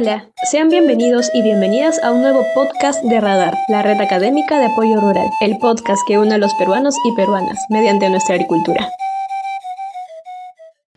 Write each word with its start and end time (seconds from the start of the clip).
Hola, 0.00 0.30
sean 0.50 0.70
bienvenidos 0.70 1.30
y 1.34 1.42
bienvenidas 1.42 2.02
a 2.02 2.10
un 2.10 2.22
nuevo 2.22 2.42
podcast 2.54 3.04
de 3.04 3.20
Radar, 3.20 3.58
la 3.68 3.82
red 3.82 4.00
académica 4.00 4.58
de 4.58 4.64
apoyo 4.64 4.98
rural, 4.98 5.28
el 5.42 5.58
podcast 5.58 6.00
que 6.08 6.16
une 6.16 6.32
a 6.32 6.38
los 6.38 6.54
peruanos 6.54 6.96
y 7.04 7.14
peruanas 7.14 7.58
mediante 7.68 8.08
nuestra 8.08 8.36
agricultura. 8.36 8.88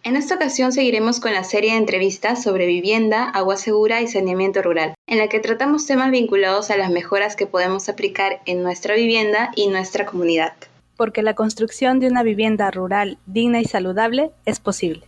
En 0.04 0.16
esta 0.16 0.36
ocasión 0.36 0.71
seguiremos 0.71 1.20
con 1.20 1.34
la 1.34 1.43
serie 1.43 1.71
de 1.71 1.79
entrevistas 1.79 2.41
sobre 2.41 2.66
vivienda, 2.66 3.25
agua 3.25 3.57
segura 3.57 4.02
y 4.02 4.07
saneamiento 4.07 4.61
rural, 4.61 4.93
en 5.05 5.17
la 5.17 5.27
que 5.27 5.41
tratamos 5.41 5.85
temas 5.85 6.09
vinculados 6.09 6.71
a 6.71 6.77
las 6.77 6.89
mejoras 6.89 7.35
que 7.35 7.45
podemos 7.45 7.89
aplicar 7.89 8.39
en 8.45 8.63
nuestra 8.63 8.95
vivienda 8.95 9.51
y 9.57 9.67
nuestra 9.67 10.05
comunidad. 10.05 10.54
Porque 10.95 11.23
la 11.23 11.33
construcción 11.33 11.99
de 11.99 12.07
una 12.07 12.23
vivienda 12.23 12.71
rural 12.71 13.17
digna 13.25 13.60
y 13.60 13.65
saludable 13.65 14.32
es 14.46 14.61
posible. 14.61 15.04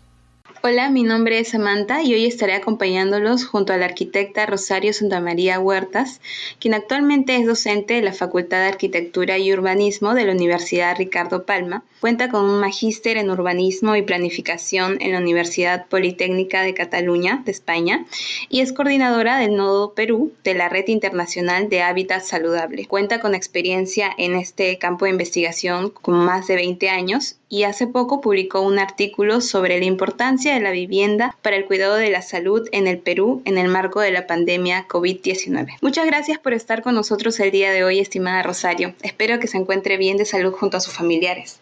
Hola, 0.67 0.89
mi 0.89 1.03
nombre 1.03 1.37
es 1.37 1.49
Samantha 1.49 2.01
y 2.01 2.15
hoy 2.15 2.25
estaré 2.25 2.53
acompañándolos 2.53 3.45
junto 3.45 3.71
a 3.71 3.77
la 3.77 3.85
arquitecta 3.85 4.47
Rosario 4.47 4.93
Santamaría 4.93 5.59
Huertas, 5.59 6.21
quien 6.59 6.73
actualmente 6.73 7.35
es 7.35 7.45
docente 7.45 7.93
de 7.93 8.01
la 8.01 8.13
Facultad 8.13 8.61
de 8.61 8.69
Arquitectura 8.69 9.37
y 9.37 9.53
Urbanismo 9.53 10.15
de 10.15 10.25
la 10.25 10.31
Universidad 10.31 10.97
Ricardo 10.97 11.45
Palma. 11.45 11.83
Cuenta 11.99 12.29
con 12.29 12.45
un 12.45 12.59
magíster 12.59 13.17
en 13.17 13.29
urbanismo 13.29 13.95
y 13.95 14.01
planificación 14.01 14.97
en 15.01 15.11
la 15.11 15.19
Universidad 15.19 15.85
Politécnica 15.85 16.63
de 16.63 16.73
Cataluña, 16.73 17.43
de 17.45 17.51
España, 17.51 18.07
y 18.49 18.61
es 18.61 18.73
coordinadora 18.73 19.37
del 19.37 19.55
Nodo 19.55 19.93
Perú 19.93 20.33
de 20.43 20.55
la 20.55 20.67
Red 20.67 20.87
Internacional 20.87 21.69
de 21.69 21.83
Hábitat 21.83 22.23
Saludable. 22.23 22.87
Cuenta 22.87 23.19
con 23.19 23.35
experiencia 23.35 24.09
en 24.17 24.33
este 24.33 24.79
campo 24.79 25.05
de 25.05 25.11
investigación 25.11 25.91
con 25.91 26.15
más 26.15 26.47
de 26.47 26.55
20 26.55 26.89
años 26.89 27.37
y 27.49 27.63
hace 27.63 27.87
poco 27.87 28.21
publicó 28.21 28.61
un 28.61 28.79
artículo 28.79 29.41
sobre 29.41 29.79
la 29.79 29.85
importancia 29.85 30.53
de 30.53 30.61
la 30.61 30.71
vivienda 30.71 31.37
para 31.41 31.55
el 31.55 31.65
cuidado 31.65 31.95
de 31.95 32.09
la 32.09 32.21
salud 32.21 32.67
en 32.71 32.87
el 32.87 32.99
Perú 32.99 33.41
en 33.45 33.57
el 33.57 33.67
marco 33.67 33.99
de 33.99 34.11
la 34.11 34.27
pandemia 34.27 34.87
COVID-19. 34.87 35.77
Muchas 35.81 36.05
gracias 36.05 36.39
por 36.39 36.53
estar 36.53 36.81
con 36.81 36.95
nosotros 36.95 37.39
el 37.39 37.51
día 37.51 37.71
de 37.71 37.83
hoy, 37.83 37.99
estimada 37.99 38.41
Rosario. 38.43 38.95
Espero 39.01 39.39
que 39.39 39.47
se 39.47 39.57
encuentre 39.57 39.97
bien 39.97 40.17
de 40.17 40.25
salud 40.25 40.53
junto 40.53 40.77
a 40.77 40.81
sus 40.81 40.93
familiares. 40.93 41.59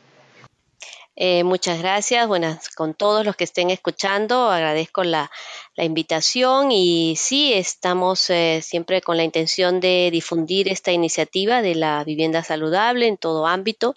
Eh, 1.16 1.44
muchas 1.44 1.80
gracias. 1.80 2.28
Buenas 2.28 2.70
con 2.70 2.96
todos 2.96 3.24
los 3.24 3.36
que 3.36 3.44
estén 3.44 3.70
escuchando. 3.70 4.50
Agradezco 4.50 5.04
la, 5.04 5.30
invitación 5.76 6.72
y 6.72 7.16
sí, 7.18 7.54
estamos 7.54 8.30
eh, 8.30 8.62
siempre 8.64 9.02
con 9.02 9.18
la 9.18 9.24
intención 9.24 9.80
de 9.80 10.10
difundir 10.12 10.70
esta 10.70 10.92
iniciativa 10.92 11.62
de 11.62 11.76
la 11.76 12.04
vivienda 12.04 12.44
saludable 12.44 13.08
en 13.08 13.18
todo 13.18 13.48
ámbito 13.48 13.96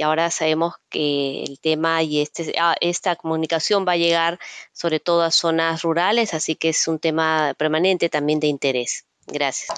y 0.00 0.02
ahora 0.02 0.30
sabemos 0.30 0.76
que 0.88 1.42
el 1.42 1.60
tema 1.60 2.02
y 2.02 2.22
este, 2.22 2.54
ah, 2.58 2.74
esta 2.80 3.16
comunicación 3.16 3.84
va 3.86 3.92
a 3.92 3.96
llegar 3.98 4.38
sobre 4.72 4.98
todo 4.98 5.20
a 5.20 5.30
zonas 5.30 5.82
rurales, 5.82 6.32
así 6.32 6.54
que 6.54 6.70
es 6.70 6.88
un 6.88 6.98
tema 6.98 7.52
permanente 7.58 8.08
también 8.08 8.40
de 8.40 8.46
interés. 8.46 9.04
Gracias. 9.26 9.68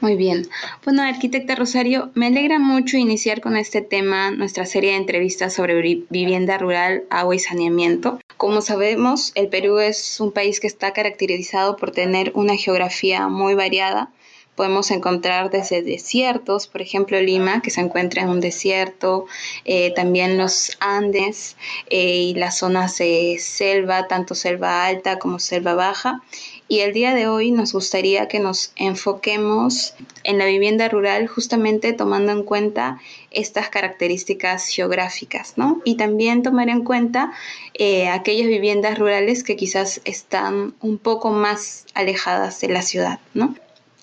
Muy 0.00 0.14
bien. 0.14 0.48
Bueno, 0.84 1.02
arquitecta 1.02 1.56
Rosario, 1.56 2.12
me 2.14 2.28
alegra 2.28 2.60
mucho 2.60 2.96
iniciar 2.96 3.40
con 3.40 3.56
este 3.56 3.82
tema 3.82 4.30
nuestra 4.30 4.66
serie 4.66 4.92
de 4.92 4.98
entrevistas 4.98 5.52
sobre 5.52 6.04
vivienda 6.08 6.58
rural, 6.58 7.02
agua 7.10 7.34
y 7.34 7.40
saneamiento. 7.40 8.20
Como 8.36 8.60
sabemos, 8.60 9.32
el 9.34 9.48
Perú 9.48 9.80
es 9.80 10.20
un 10.20 10.30
país 10.30 10.60
que 10.60 10.68
está 10.68 10.92
caracterizado 10.92 11.76
por 11.76 11.90
tener 11.90 12.30
una 12.36 12.54
geografía 12.54 13.26
muy 13.26 13.56
variada 13.56 14.12
podemos 14.54 14.90
encontrar 14.90 15.50
desde 15.50 15.82
desiertos, 15.82 16.66
por 16.66 16.82
ejemplo 16.82 17.20
Lima, 17.20 17.62
que 17.62 17.70
se 17.70 17.80
encuentra 17.80 18.22
en 18.22 18.28
un 18.28 18.40
desierto, 18.40 19.26
eh, 19.64 19.92
también 19.94 20.36
los 20.38 20.76
Andes 20.80 21.56
eh, 21.88 22.16
y 22.16 22.34
las 22.34 22.58
zonas 22.58 22.98
de 22.98 23.36
selva, 23.40 24.08
tanto 24.08 24.34
selva 24.34 24.86
alta 24.86 25.18
como 25.18 25.38
selva 25.38 25.74
baja. 25.74 26.22
Y 26.68 26.80
el 26.80 26.92
día 26.94 27.14
de 27.14 27.26
hoy 27.26 27.50
nos 27.50 27.72
gustaría 27.72 28.28
que 28.28 28.40
nos 28.40 28.72
enfoquemos 28.76 29.94
en 30.24 30.38
la 30.38 30.46
vivienda 30.46 30.88
rural 30.88 31.26
justamente 31.26 31.92
tomando 31.92 32.32
en 32.32 32.44
cuenta 32.44 32.98
estas 33.30 33.68
características 33.68 34.68
geográficas, 34.68 35.54
¿no? 35.56 35.82
Y 35.84 35.96
también 35.96 36.42
tomar 36.42 36.70
en 36.70 36.82
cuenta 36.82 37.32
eh, 37.74 38.08
aquellas 38.08 38.46
viviendas 38.46 38.98
rurales 38.98 39.44
que 39.44 39.56
quizás 39.56 40.00
están 40.04 40.74
un 40.80 40.96
poco 40.98 41.30
más 41.30 41.84
alejadas 41.94 42.60
de 42.60 42.68
la 42.68 42.82
ciudad, 42.82 43.18
¿no? 43.34 43.54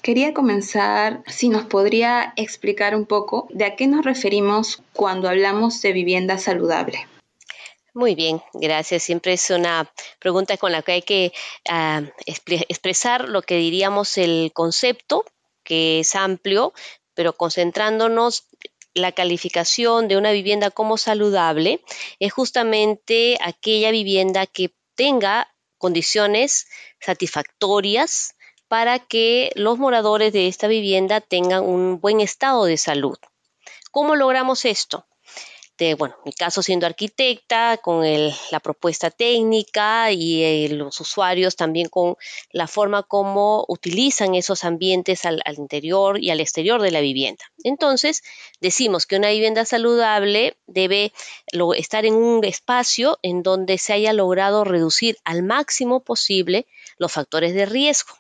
Quería 0.01 0.33
comenzar 0.33 1.23
si 1.27 1.49
nos 1.49 1.65
podría 1.65 2.33
explicar 2.37 2.95
un 2.95 3.05
poco 3.05 3.47
de 3.51 3.65
a 3.65 3.75
qué 3.75 3.87
nos 3.87 4.05
referimos 4.05 4.81
cuando 4.93 5.27
hablamos 5.27 5.81
de 5.81 5.91
vivienda 5.91 6.37
saludable. 6.37 7.05
Muy 7.93 8.15
bien, 8.15 8.41
gracias. 8.53 9.03
Siempre 9.03 9.33
es 9.33 9.49
una 9.49 9.91
pregunta 10.19 10.55
con 10.57 10.71
la 10.71 10.81
que 10.83 10.91
hay 10.93 11.01
que 11.01 11.33
ah, 11.69 12.03
expresar 12.25 13.27
lo 13.27 13.41
que 13.41 13.57
diríamos 13.57 14.17
el 14.17 14.51
concepto, 14.53 15.25
que 15.63 15.99
es 15.99 16.15
amplio, 16.15 16.73
pero 17.13 17.33
concentrándonos 17.33 18.47
la 18.93 19.11
calificación 19.11 20.07
de 20.07 20.17
una 20.17 20.31
vivienda 20.31 20.71
como 20.71 20.97
saludable 20.97 21.81
es 22.19 22.31
justamente 22.31 23.38
aquella 23.41 23.91
vivienda 23.91 24.45
que 24.45 24.73
tenga 24.95 25.53
condiciones 25.77 26.67
satisfactorias 26.99 28.35
para 28.69 29.00
que 29.00 29.52
los 29.56 29.78
moradores 29.78 30.31
de 30.31 30.47
esta 30.47 30.68
vivienda 30.68 31.19
tengan 31.19 31.66
un 31.66 32.00
buen 32.00 32.22
estado 32.22 32.63
de 32.63 32.78
salud. 32.78 33.18
¿Cómo 33.91 34.16
logramos 34.16 34.63
esto? 34.63 35.06
Bueno, 35.97 36.18
mi 36.25 36.34
caso 36.34 36.62
siendo 36.62 36.85
arquitecta, 36.85 37.78
con 37.78 38.03
la 38.03 38.59
propuesta 38.59 39.12
técnica 39.12 40.12
y 40.12 40.44
eh, 40.44 40.69
los 40.69 41.00
usuarios 41.00 41.56
también 41.56 41.88
con 41.88 42.18
la 42.52 42.68
forma 42.68 43.03
como 43.03 43.63
utilizan 43.69 44.35
esos 44.35 44.66
ambientes 44.66 45.25
al, 45.25 45.41
interior 45.56 46.22
y 46.22 46.31
al 46.31 46.41
exterior 46.41 46.81
de 46.81 46.91
la 46.91 47.00
vivienda. 47.00 47.46
Entonces, 47.63 48.24
decimos 48.59 49.06
que 49.06 49.16
una 49.16 49.30
vivienda 49.30 49.63
saludable 49.63 50.57
debe 50.68 51.13
estar 51.78 52.06
en 52.06 52.16
un 52.16 52.44
espacio 52.44 53.18
en 53.22 53.41
donde 53.41 53.78
se 53.78 53.94
haya 53.94 54.12
logrado 54.12 54.66
reducir 54.66 55.18
al 55.24 55.44
máximo 55.44 56.01
posible 56.01 56.68
los 56.97 57.13
factores 57.13 57.53
de 57.53 57.66
riesgo. 57.66 58.16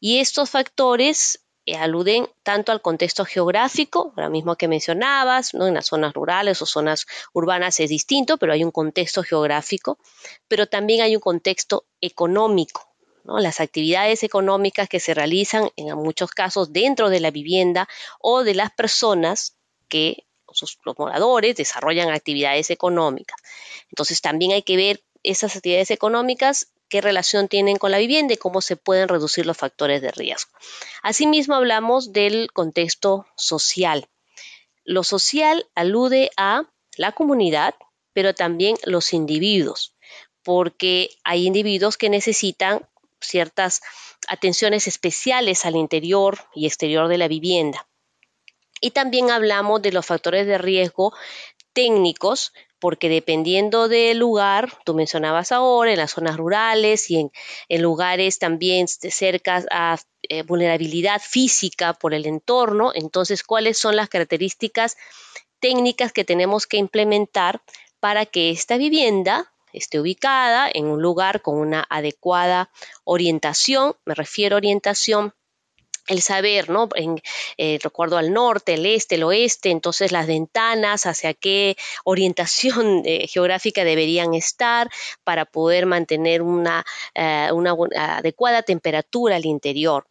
Y 0.00 0.18
estos 0.18 0.50
factores 0.50 1.40
eh, 1.68 1.76
aluden 1.76 2.28
tanto 2.44 2.70
al 2.70 2.80
contexto 2.80 3.24
geográfico, 3.24 4.12
ahora 4.16 4.30
mismo 4.30 4.54
que 4.54 4.68
mencionabas, 4.68 5.52
¿no? 5.52 5.66
en 5.66 5.74
las 5.74 5.86
zonas 5.86 6.14
rurales 6.14 6.62
o 6.62 6.66
zonas 6.66 7.06
urbanas 7.32 7.80
es 7.80 7.90
distinto, 7.90 8.38
pero 8.38 8.52
hay 8.52 8.62
un 8.62 8.70
contexto 8.70 9.24
geográfico, 9.24 9.98
pero 10.46 10.68
también 10.68 11.00
hay 11.00 11.16
un 11.16 11.20
contexto 11.20 11.84
económico. 12.00 12.88
¿no? 13.24 13.40
Las 13.40 13.60
actividades 13.60 14.22
económicas 14.22 14.88
que 14.88 15.00
se 15.00 15.12
realizan 15.12 15.68
en 15.74 15.92
muchos 15.96 16.30
casos 16.30 16.72
dentro 16.72 17.10
de 17.10 17.18
la 17.18 17.32
vivienda 17.32 17.88
o 18.20 18.44
de 18.44 18.54
las 18.54 18.70
personas 18.70 19.56
que 19.88 20.24
los 20.84 20.98
moradores 20.98 21.56
desarrollan 21.56 22.10
actividades 22.10 22.70
económicas. 22.70 23.40
Entonces 23.90 24.20
también 24.20 24.52
hay 24.52 24.62
que 24.62 24.76
ver 24.76 25.02
esas 25.24 25.56
actividades 25.56 25.90
económicas 25.90 26.68
qué 26.88 27.00
relación 27.00 27.48
tienen 27.48 27.76
con 27.76 27.90
la 27.90 27.98
vivienda 27.98 28.34
y 28.34 28.38
cómo 28.38 28.60
se 28.60 28.76
pueden 28.76 29.08
reducir 29.08 29.46
los 29.46 29.56
factores 29.56 30.02
de 30.02 30.10
riesgo. 30.12 30.50
Asimismo, 31.02 31.54
hablamos 31.54 32.12
del 32.12 32.52
contexto 32.52 33.26
social. 33.36 34.08
Lo 34.84 35.02
social 35.02 35.66
alude 35.74 36.30
a 36.36 36.64
la 36.96 37.12
comunidad, 37.12 37.74
pero 38.12 38.34
también 38.34 38.76
los 38.84 39.12
individuos, 39.12 39.94
porque 40.42 41.10
hay 41.24 41.46
individuos 41.46 41.96
que 41.96 42.08
necesitan 42.08 42.88
ciertas 43.20 43.80
atenciones 44.28 44.86
especiales 44.86 45.64
al 45.64 45.76
interior 45.76 46.38
y 46.54 46.66
exterior 46.66 47.08
de 47.08 47.18
la 47.18 47.28
vivienda. 47.28 47.86
Y 48.80 48.90
también 48.92 49.30
hablamos 49.30 49.82
de 49.82 49.92
los 49.92 50.06
factores 50.06 50.46
de 50.46 50.58
riesgo 50.58 51.12
técnicos 51.72 52.52
porque 52.78 53.08
dependiendo 53.08 53.88
del 53.88 54.18
lugar, 54.18 54.72
tú 54.84 54.94
mencionabas 54.94 55.52
ahora, 55.52 55.92
en 55.92 55.98
las 55.98 56.12
zonas 56.12 56.36
rurales 56.36 57.10
y 57.10 57.30
en, 57.68 57.82
lugares 57.82 58.38
también 58.38 58.88
cerca 58.88 59.64
a 59.70 59.98
eh, 60.22 60.42
vulnerabilidad 60.42 61.20
física 61.20 61.94
por 61.94 62.14
el 62.14 62.26
entorno, 62.26 62.92
entonces, 62.94 63.42
¿cuáles 63.42 63.78
son 63.78 63.96
las 63.96 64.08
características 64.08 64.96
técnicas 65.60 66.12
que 66.12 66.24
tenemos 66.24 66.66
que 66.66 66.76
implementar 66.76 67.62
para 68.00 68.26
que 68.26 68.50
esta 68.50 68.76
vivienda 68.76 69.52
esté 69.72 70.00
ubicada 70.00 70.70
en 70.72 70.86
un 70.86 71.02
lugar 71.02 71.42
con 71.42 71.58
una 71.58 71.86
adecuada 71.88 72.70
orientación, 73.04 73.94
me 74.04 74.14
refiero 74.14 74.56
a 74.56 74.58
orientación 74.58 75.34
el 76.06 76.22
saber, 76.22 76.70
¿no? 76.70 76.88
En, 76.94 77.20
eh, 77.56 77.78
recuerdo 77.82 78.16
al 78.18 78.32
norte, 78.32 78.74
el 78.74 78.86
este, 78.86 79.16
el 79.16 79.24
oeste, 79.24 79.70
entonces 79.70 80.12
las 80.12 80.26
ventanas, 80.26 81.06
hacia 81.06 81.34
qué 81.34 81.76
orientación 82.04 83.02
eh, 83.04 83.26
geográfica 83.28 83.84
deberían 83.84 84.34
estar 84.34 84.90
para 85.24 85.44
poder 85.44 85.86
mantener 85.86 86.42
una, 86.42 86.84
eh, 87.14 87.48
una 87.52 87.74
adecuada 87.96 88.62
temperatura 88.62 89.36
al 89.36 89.46
interior. 89.46 90.06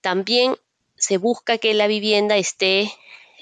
También 0.00 0.56
se 0.96 1.18
busca 1.18 1.58
que 1.58 1.74
la 1.74 1.86
vivienda 1.86 2.36
esté 2.36 2.90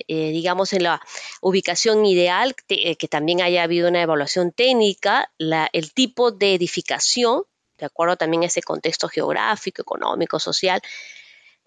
digamos, 0.08 0.73
en 0.73 0.82
la 0.82 1.00
ubicación 1.41 2.05
ideal, 2.05 2.56
que 2.67 3.08
también 3.08 3.41
haya 3.43 3.62
habido 3.62 3.88
una 3.88 4.02
evaluación 4.02 4.50
técnica, 4.50 5.31
el 5.38 5.93
tipo 5.93 6.32
de 6.32 6.55
edificación 6.55 7.44
de 7.79 7.87
acuerdo 7.87 8.17
también 8.17 8.43
a 8.43 8.46
ese 8.46 8.62
contexto 8.62 9.08
geográfico, 9.08 9.82
económico, 9.82 10.38
social. 10.38 10.81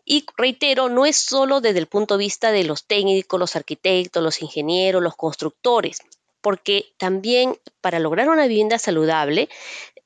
Y 0.10 0.26
reitero, 0.38 0.88
no 0.88 1.06
es 1.06 1.18
solo 1.18 1.60
desde 1.60 1.80
el 1.80 1.88
punto 1.88 2.16
de 2.16 2.24
vista 2.24 2.54
de 2.54 2.64
los 2.64 2.86
técnicos, 2.86 3.38
los 3.38 3.58
arquitectos, 3.58 4.24
los 4.24 4.42
ingenieros, 4.42 5.04
los 5.04 5.18
constructores, 5.18 6.00
porque 6.40 6.94
también 6.98 7.60
para 7.82 8.00
lograr 8.00 8.30
una 8.30 8.48
vivienda 8.48 8.80
saludable 8.80 9.50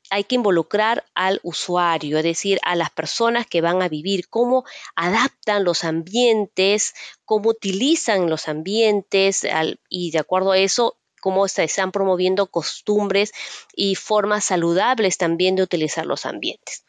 hay 0.09 0.24
que 0.24 0.33
involucrar 0.33 1.06
al 1.13 1.39
usuario, 1.44 2.18
es 2.18 2.24
decir, 2.24 2.59
a 2.63 2.75
las 2.75 2.89
personas 2.89 3.45
que 3.45 3.62
van 3.62 3.83
a 3.83 3.89
vivir, 3.89 4.27
cómo 4.27 4.65
adaptan 4.95 5.63
los 5.63 5.83
ambientes, 5.83 6.95
cómo 7.24 7.51
utilizan 7.51 8.27
los 8.27 8.47
ambientes 8.47 9.45
y 9.88 10.09
de 10.09 10.19
acuerdo 10.19 10.51
a 10.51 10.57
eso 10.57 10.97
cómo 11.21 11.47
se 11.47 11.63
están 11.63 11.92
promoviendo 11.92 12.47
costumbres 12.47 13.33
y 13.75 13.94
formas 13.94 14.45
saludables 14.45 15.19
también 15.19 15.56
de 15.56 15.62
utilizar 15.62 16.07
los 16.07 16.25
ambientes. 16.25 16.83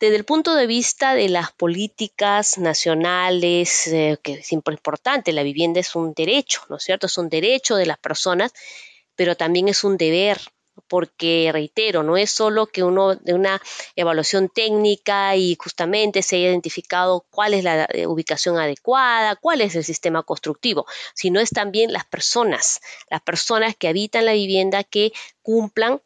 Desde 0.00 0.16
el 0.16 0.24
punto 0.24 0.54
de 0.54 0.66
vista 0.66 1.14
de 1.14 1.28
las 1.28 1.52
políticas 1.52 2.56
nacionales, 2.56 3.86
eh, 3.88 4.16
que 4.22 4.32
es 4.32 4.50
importante, 4.50 5.30
la 5.34 5.42
vivienda 5.42 5.78
es 5.78 5.94
un 5.94 6.14
derecho, 6.14 6.62
¿no 6.70 6.76
es 6.76 6.84
cierto? 6.84 7.06
Es 7.06 7.18
un 7.18 7.28
derecho 7.28 7.76
de 7.76 7.84
las 7.84 7.98
personas, 7.98 8.54
pero 9.14 9.36
también 9.36 9.68
es 9.68 9.84
un 9.84 9.98
deber 9.98 10.40
porque 10.88 11.50
reitero, 11.52 12.02
no 12.02 12.16
es 12.16 12.30
solo 12.30 12.66
que 12.66 12.82
uno 12.82 13.14
de 13.14 13.34
una 13.34 13.60
evaluación 13.94 14.48
técnica 14.48 15.36
y 15.36 15.54
justamente 15.60 16.22
se 16.22 16.36
haya 16.36 16.48
identificado 16.48 17.26
cuál 17.28 17.52
es 17.52 17.62
la 17.62 17.86
eh, 17.92 18.06
ubicación 18.06 18.56
adecuada, 18.56 19.36
cuál 19.36 19.60
es 19.60 19.76
el 19.76 19.84
sistema 19.84 20.22
constructivo, 20.22 20.86
sino 21.12 21.40
es 21.40 21.50
también 21.50 21.92
las 21.92 22.06
personas, 22.06 22.80
las 23.10 23.20
personas 23.20 23.76
que 23.76 23.88
habitan 23.88 24.24
la 24.24 24.32
vivienda 24.32 24.82
que 24.82 25.12
cumplan 25.42 26.00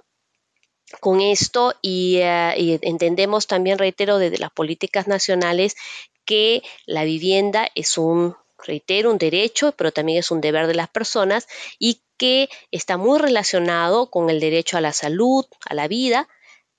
con 1.01 1.21
esto 1.21 1.75
y, 1.83 2.19
eh, 2.19 2.79
entendemos 2.83 3.47
también, 3.47 3.79
reitero, 3.79 4.19
desde 4.19 4.39
las 4.39 4.51
políticas 4.51 5.07
nacionales 5.07 5.77
que 6.25 6.63
la 6.87 7.05
vivienda 7.05 7.69
es 7.75 7.99
un 7.99 8.37
reitero, 8.59 9.11
un 9.11 9.19
derecho, 9.19 9.73
pero 9.73 9.93
también 9.93 10.19
es 10.19 10.31
un 10.31 10.41
deber 10.41 10.67
de 10.67 10.75
las 10.75 10.89
personas 10.89 11.47
y 11.79 12.01
que 12.17 12.49
está 12.71 12.97
muy 12.97 13.19
relacionado 13.19 14.11
con 14.11 14.31
el 14.31 14.41
derecho 14.41 14.77
a 14.77 14.81
la 14.81 14.93
salud, 14.93 15.45
a 15.67 15.75
la 15.75 15.89
vida 15.89 16.29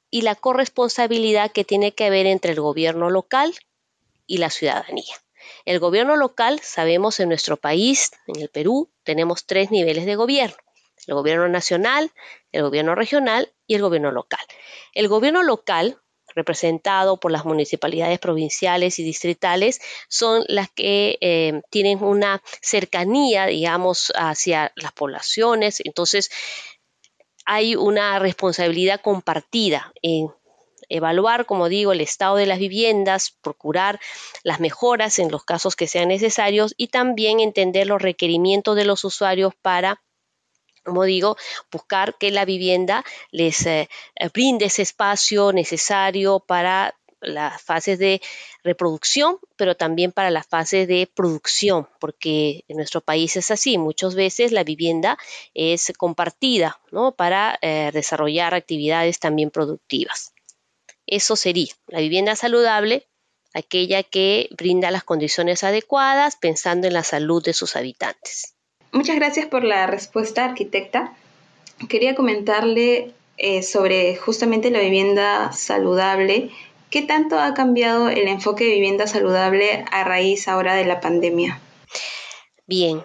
y 0.09 0.21
la 0.21 0.35
corresponsabilidad 0.35 1.51
que 1.51 1.63
tiene 1.63 1.94
que 1.94 2.06
haber 2.06 2.25
entre 2.25 2.53
el 2.53 2.62
gobierno 2.62 3.09
local 3.09 3.53
y 4.25 4.38
la 4.38 4.50
ciudadanía. 4.50 5.15
El 5.65 5.79
gobierno 5.79 6.15
local, 6.15 6.59
sabemos 6.62 7.19
en 7.19 7.29
nuestro 7.29 7.57
país, 7.57 8.12
en 8.27 8.41
el 8.41 8.50
Perú, 8.50 8.89
tenemos 9.03 9.45
tres 9.45 9.71
niveles 9.71 10.06
de 10.06 10.15
gobierno. 10.15 10.56
El 11.07 11.13
gobierno 11.13 11.47
nacional, 11.47 12.12
el 12.51 12.63
gobierno 12.63 12.95
regional 12.95 13.51
y 13.67 13.75
el 13.75 13.81
gobierno 13.81 14.12
local. 14.12 14.45
El 14.94 15.07
gobierno 15.07 15.44
local 15.44 16.00
representado 16.35 17.17
por 17.17 17.31
las 17.31 17.45
municipalidades 17.45 18.19
provinciales 18.19 19.00
y 19.00 19.03
distritales 19.03 19.79
son 20.09 20.44
las 20.47 20.69
que 20.69 21.17
eh, 21.21 21.62
tienen 21.69 22.03
una 22.03 22.44
cercanía, 22.62 23.45
digamos, 23.45 24.12
hacia 24.15 24.71
las 24.75 24.91
poblaciones. 24.91 25.81
Entonces, 25.85 26.29
hay 27.45 27.75
una 27.75 28.19
responsabilidad 28.19 29.01
compartida 29.01 29.94
en 30.01 30.29
evaluar, 30.89 31.45
como 31.45 31.69
digo, 31.69 31.94
el 31.94 32.01
estado 32.01 32.35
de 32.35 32.45
las 32.45 32.59
viviendas, 32.59 33.38
procurar 33.41 34.00
las 34.44 34.59
mejoras 34.59 35.19
en 35.19 35.31
los 35.31 35.44
casos 35.44 35.75
que 35.75 35.88
sean 35.88 36.09
necesarios 36.09 36.73
y 36.77 36.88
también 36.88 37.39
entender 37.39 37.88
los 37.88 38.01
requerimientos 38.01 38.75
de 38.75 38.85
los 38.85 39.03
usuarios 39.03 39.53
para 39.62 40.01
como 40.86 41.04
digo, 41.04 41.36
buscar 41.72 42.18
que 42.18 42.32
la 42.32 42.46
vivienda 42.46 43.04
les 43.32 43.66
eh, 43.66 43.90
eh, 44.16 44.30
brinde 44.34 44.66
ese 44.66 44.84
espacio 44.84 45.52
necesario 45.52 46.40
para 46.40 46.96
las 47.22 47.62
fases 47.62 47.98
de 47.98 48.22
reproducción, 48.64 49.40
pero 49.56 49.76
también 49.76 50.12
para 50.12 50.30
las 50.30 50.46
fases 50.48 50.88
de 50.88 51.10
producción, 51.14 51.88
porque 52.00 52.64
en 52.68 52.78
nuestro 52.78 53.02
país 53.02 53.36
es 53.36 53.52
así. 53.52 53.78
Muchas 53.78 54.16
veces 54.16 54.52
la 54.52 54.64
vivienda 54.64 55.18
es 55.54 55.92
compartida 55.98 56.80
¿no? 56.92 57.14
para 57.14 57.58
eh, 57.62 57.90
desarrollar 57.94 58.54
actividades 58.54 59.20
también 59.20 59.50
productivas. 59.50 60.34
Eso 61.08 61.36
sería 61.36 61.74
la 61.88 62.00
vivienda 62.00 62.36
saludable, 62.36 63.08
aquella 63.54 64.04
que 64.04 64.50
brinda 64.58 64.92
las 64.92 65.04
condiciones 65.04 65.64
adecuadas 65.64 66.36
pensando 66.36 66.88
en 66.88 66.94
la 66.94 67.04
salud 67.04 67.44
de 67.44 67.54
sus 67.54 67.76
habitantes. 67.76 68.55
Muchas 68.95 69.18
gracias 69.18 69.47
por 69.47 69.65
la 69.65 69.88
respuesta, 69.88 70.45
arquitecta. 70.45 71.13
Quería 71.89 72.15
comentarle 72.15 73.12
eh, 73.36 73.62
sobre 73.62 74.15
justamente 74.15 74.71
la 74.71 74.80
vivienda 74.80 75.51
saludable. 75.51 76.50
¿Qué 76.89 77.01
tanto 77.01 77.38
ha 77.38 77.53
cambiado 77.53 78.07
el 78.07 78.30
enfoque 78.30 78.63
de 78.63 78.75
vivienda 78.75 79.06
saludable 79.06 79.83
a 79.92 80.06
raíz 80.06 80.47
ahora 80.47 80.75
de 80.75 80.86
la 80.86 81.01
pandemia? 81.01 81.59
Bien, 82.68 83.03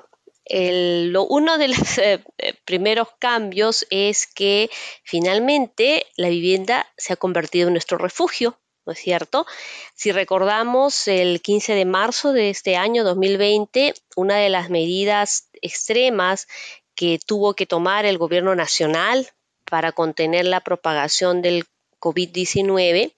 uno 1.28 1.58
de 1.58 1.66
los 1.66 1.98
eh, 1.98 2.22
eh, 2.38 2.54
primeros 2.64 3.08
cambios 3.18 3.84
es 3.90 4.28
que 4.28 4.70
finalmente 5.02 6.06
la 6.16 6.28
vivienda 6.28 6.86
se 6.98 7.14
ha 7.14 7.16
convertido 7.16 7.66
en 7.66 7.74
nuestro 7.74 7.98
refugio, 7.98 8.59
¿no 8.86 8.92
es 8.92 8.98
cierto? 8.98 9.46
Si 9.94 10.12
recordamos 10.12 11.08
el 11.08 11.40
15 11.42 11.74
de 11.74 11.84
marzo 11.84 12.32
de 12.32 12.50
este 12.50 12.76
año 12.76 13.04
2020, 13.04 13.94
una 14.16 14.36
de 14.36 14.48
las 14.48 14.70
medidas 14.70 15.48
extremas 15.60 16.48
que 16.94 17.18
tuvo 17.24 17.54
que 17.54 17.66
tomar 17.66 18.04
el 18.04 18.18
gobierno 18.18 18.54
nacional 18.54 19.28
para 19.64 19.92
contener 19.92 20.46
la 20.46 20.60
propagación 20.60 21.42
del 21.42 21.64
COVID-19 22.00 23.14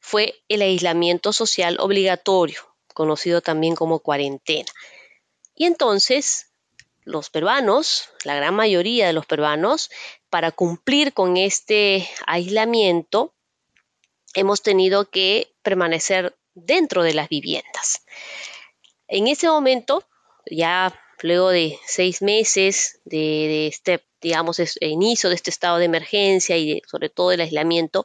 fue 0.00 0.34
el 0.48 0.62
aislamiento 0.62 1.32
social 1.32 1.76
obligatorio, 1.80 2.60
conocido 2.94 3.40
también 3.40 3.74
como 3.74 4.00
cuarentena. 4.00 4.70
Y 5.54 5.66
entonces 5.66 6.50
los 7.04 7.30
peruanos, 7.30 8.08
la 8.24 8.34
gran 8.34 8.54
mayoría 8.54 9.06
de 9.06 9.12
los 9.12 9.26
peruanos, 9.26 9.90
para 10.28 10.52
cumplir 10.52 11.12
con 11.12 11.36
este 11.36 12.08
aislamiento, 12.26 13.34
hemos 14.34 14.62
tenido 14.62 15.10
que 15.10 15.52
permanecer 15.62 16.36
dentro 16.54 17.02
de 17.02 17.14
las 17.14 17.28
viviendas. 17.28 18.04
En 19.08 19.26
ese 19.26 19.48
momento, 19.48 20.04
ya 20.50 20.98
luego 21.22 21.50
de 21.50 21.78
seis 21.86 22.22
meses 22.22 23.00
de, 23.04 23.66
este, 23.66 24.04
digamos, 24.20 24.60
inicio 24.80 25.28
de 25.28 25.34
este 25.34 25.50
estado 25.50 25.78
de 25.78 25.84
emergencia 25.86 26.56
y 26.56 26.82
sobre 26.86 27.08
todo 27.08 27.32
el 27.32 27.40
aislamiento, 27.40 28.04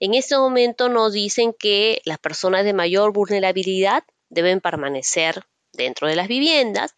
en 0.00 0.14
este 0.14 0.36
momento 0.36 0.88
nos 0.88 1.12
dicen 1.12 1.54
que 1.58 2.00
las 2.04 2.18
personas 2.18 2.64
de 2.64 2.72
mayor 2.72 3.12
vulnerabilidad 3.12 4.04
deben 4.28 4.60
permanecer 4.60 5.44
dentro 5.72 6.08
de 6.08 6.16
las 6.16 6.28
viviendas 6.28 6.94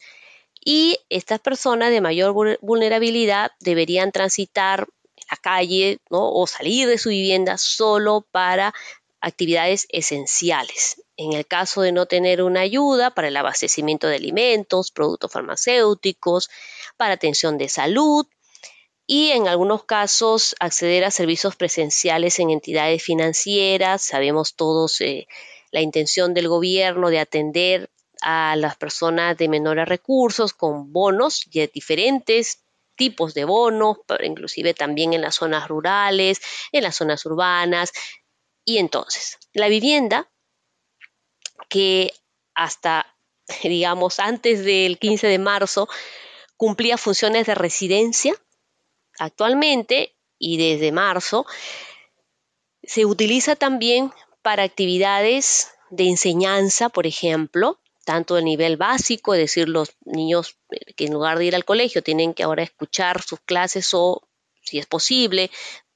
y 0.64 0.98
estas 1.08 1.40
personas 1.40 1.90
de 1.90 2.00
mayor 2.00 2.58
vulnerabilidad 2.60 3.50
deberían 3.60 4.12
transitar 4.12 4.86
la 5.32 5.36
calle 5.38 5.98
o 6.10 6.46
salir 6.46 6.86
de 6.86 6.98
su 6.98 7.08
vivienda 7.08 7.56
solo 7.56 8.26
para 8.30 8.74
actividades 9.22 9.86
esenciales. 9.88 11.02
En 11.16 11.32
el 11.32 11.46
caso 11.46 11.80
de 11.80 11.92
no 11.92 12.04
tener 12.06 12.42
una 12.42 12.60
ayuda 12.60 13.14
para 13.14 13.28
el 13.28 13.36
abastecimiento 13.36 14.08
de 14.08 14.16
alimentos, 14.16 14.90
productos 14.90 15.32
farmacéuticos, 15.32 16.50
para 16.98 17.14
atención 17.14 17.56
de 17.56 17.70
salud 17.70 18.26
y 19.06 19.30
en 19.30 19.48
algunos 19.48 19.84
casos 19.84 20.54
acceder 20.60 21.04
a 21.04 21.10
servicios 21.10 21.56
presenciales 21.56 22.38
en 22.38 22.50
entidades 22.50 23.02
financieras. 23.02 24.02
Sabemos 24.02 24.54
todos 24.54 25.00
eh, 25.00 25.28
la 25.70 25.80
intención 25.80 26.34
del 26.34 26.48
gobierno 26.48 27.08
de 27.08 27.20
atender 27.20 27.90
a 28.20 28.54
las 28.56 28.76
personas 28.76 29.38
de 29.38 29.48
menores 29.48 29.88
recursos 29.88 30.52
con 30.52 30.92
bonos 30.92 31.46
de 31.50 31.70
diferentes 31.72 32.61
tipos 33.02 33.34
de 33.34 33.44
bonos, 33.44 33.96
inclusive 34.22 34.74
también 34.74 35.12
en 35.12 35.22
las 35.22 35.34
zonas 35.34 35.66
rurales, 35.66 36.40
en 36.70 36.84
las 36.84 36.94
zonas 36.94 37.26
urbanas, 37.26 37.90
y 38.64 38.78
entonces, 38.78 39.38
la 39.52 39.66
vivienda 39.66 40.30
que 41.68 42.12
hasta, 42.54 43.16
digamos, 43.64 44.20
antes 44.20 44.64
del 44.64 45.00
15 45.00 45.26
de 45.26 45.40
marzo 45.40 45.88
cumplía 46.56 46.96
funciones 46.96 47.44
de 47.46 47.56
residencia, 47.56 48.34
actualmente 49.18 50.14
y 50.38 50.58
desde 50.58 50.92
marzo, 50.92 51.44
se 52.84 53.04
utiliza 53.04 53.56
también 53.56 54.12
para 54.42 54.62
actividades 54.62 55.72
de 55.90 56.08
enseñanza, 56.08 56.88
por 56.88 57.08
ejemplo, 57.08 57.80
tanto 58.04 58.34
de 58.34 58.42
nivel 58.42 58.76
básico, 58.76 59.34
es 59.34 59.40
decir, 59.40 59.68
los 59.68 59.92
niños 60.04 60.56
que 60.96 61.06
en 61.06 61.12
lugar 61.12 61.38
de 61.38 61.46
ir 61.46 61.54
al 61.54 61.64
colegio 61.64 62.02
tienen 62.02 62.34
que 62.34 62.42
ahora 62.42 62.62
escuchar 62.62 63.22
sus 63.22 63.40
clases 63.40 63.90
o, 63.92 64.22
si 64.62 64.78
es 64.78 64.86
posible, 64.86 65.50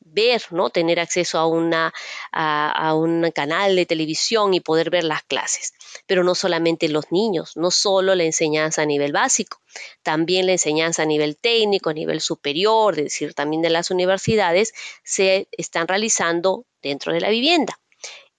ver, 0.06 0.42
¿no? 0.50 0.70
Tener 0.70 1.00
acceso 1.00 1.38
a, 1.38 1.46
una, 1.46 1.92
a, 2.32 2.94
un 2.94 3.30
canal 3.34 3.76
de 3.76 3.86
televisión 3.86 4.54
y 4.54 4.60
poder 4.60 4.90
ver 4.90 5.04
las 5.04 5.22
clases. 5.24 5.74
Pero 6.06 6.22
no 6.22 6.34
solamente 6.34 6.88
los 6.88 7.10
niños, 7.10 7.56
no 7.56 7.70
solo 7.70 8.14
la 8.14 8.24
enseñanza 8.24 8.82
a 8.82 8.86
nivel 8.86 9.12
básico, 9.12 9.60
también 10.02 10.46
la 10.46 10.52
enseñanza 10.52 11.02
a 11.02 11.06
nivel 11.06 11.36
técnico, 11.36 11.90
a 11.90 11.94
nivel 11.94 12.20
superior, 12.20 12.94
es 12.98 13.04
decir, 13.04 13.34
también 13.34 13.62
de 13.62 13.70
las 13.70 13.90
universidades, 13.90 14.72
se 15.02 15.48
están 15.52 15.88
realizando 15.88 16.64
dentro 16.82 17.12
de 17.12 17.20
la 17.20 17.30
vivienda. 17.30 17.78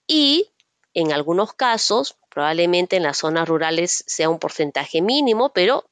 Y 0.06 0.50
en 0.94 1.12
algunos 1.12 1.52
casos, 1.52 2.16
probablemente 2.38 2.94
en 2.94 3.02
las 3.02 3.16
zonas 3.16 3.48
rurales 3.48 4.04
sea 4.06 4.28
un 4.28 4.38
porcentaje 4.38 5.02
mínimo, 5.02 5.48
pero 5.48 5.84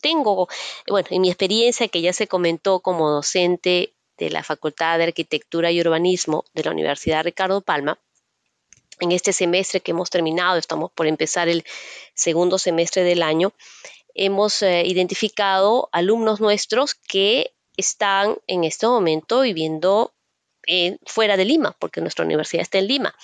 tengo, 0.00 0.48
bueno, 0.86 1.08
en 1.10 1.22
mi 1.22 1.28
experiencia 1.28 1.88
que 1.88 2.00
ya 2.00 2.12
se 2.12 2.28
comentó 2.28 2.78
como 2.78 3.10
docente 3.10 3.92
de 4.16 4.30
la 4.30 4.44
Facultad 4.44 4.98
de 4.98 5.04
Arquitectura 5.06 5.72
y 5.72 5.80
Urbanismo 5.80 6.44
de 6.54 6.62
la 6.62 6.70
Universidad 6.70 7.24
Ricardo 7.24 7.62
Palma, 7.62 7.98
en 9.00 9.10
este 9.10 9.32
semestre 9.32 9.80
que 9.80 9.90
hemos 9.90 10.08
terminado, 10.08 10.56
estamos 10.56 10.92
por 10.92 11.08
empezar 11.08 11.48
el 11.48 11.64
segundo 12.14 12.56
semestre 12.56 13.02
del 13.02 13.20
año, 13.20 13.52
hemos 14.14 14.62
eh, 14.62 14.84
identificado 14.86 15.88
alumnos 15.90 16.40
nuestros 16.40 16.94
que 16.94 17.54
están 17.76 18.38
en 18.46 18.62
este 18.62 18.86
momento 18.86 19.40
viviendo 19.40 20.14
fuera 21.06 21.36
de 21.36 21.44
Lima, 21.44 21.76
porque 21.78 22.00
nuestra 22.00 22.24
universidad 22.24 22.62
está 22.62 22.78
en 22.78 22.86
Lima. 22.86 23.14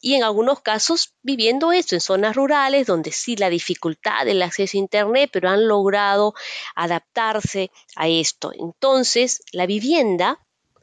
Y 0.00 0.14
en 0.14 0.24
algunos 0.24 0.60
casos 0.60 1.14
viviendo 1.22 1.72
esto 1.72 1.94
en 1.94 2.00
zonas 2.00 2.36
rurales, 2.36 2.86
donde 2.86 3.12
sí 3.12 3.36
la 3.36 3.50
dificultad 3.50 4.24
del 4.24 4.42
acceso 4.42 4.76
a 4.76 4.80
Internet, 4.80 5.30
pero 5.32 5.48
han 5.48 5.66
logrado 5.68 6.34
adaptarse 6.74 7.70
a 7.96 8.08
esto. 8.08 8.52
Entonces, 8.58 9.42
la 9.52 9.66
vivienda, 9.66 10.40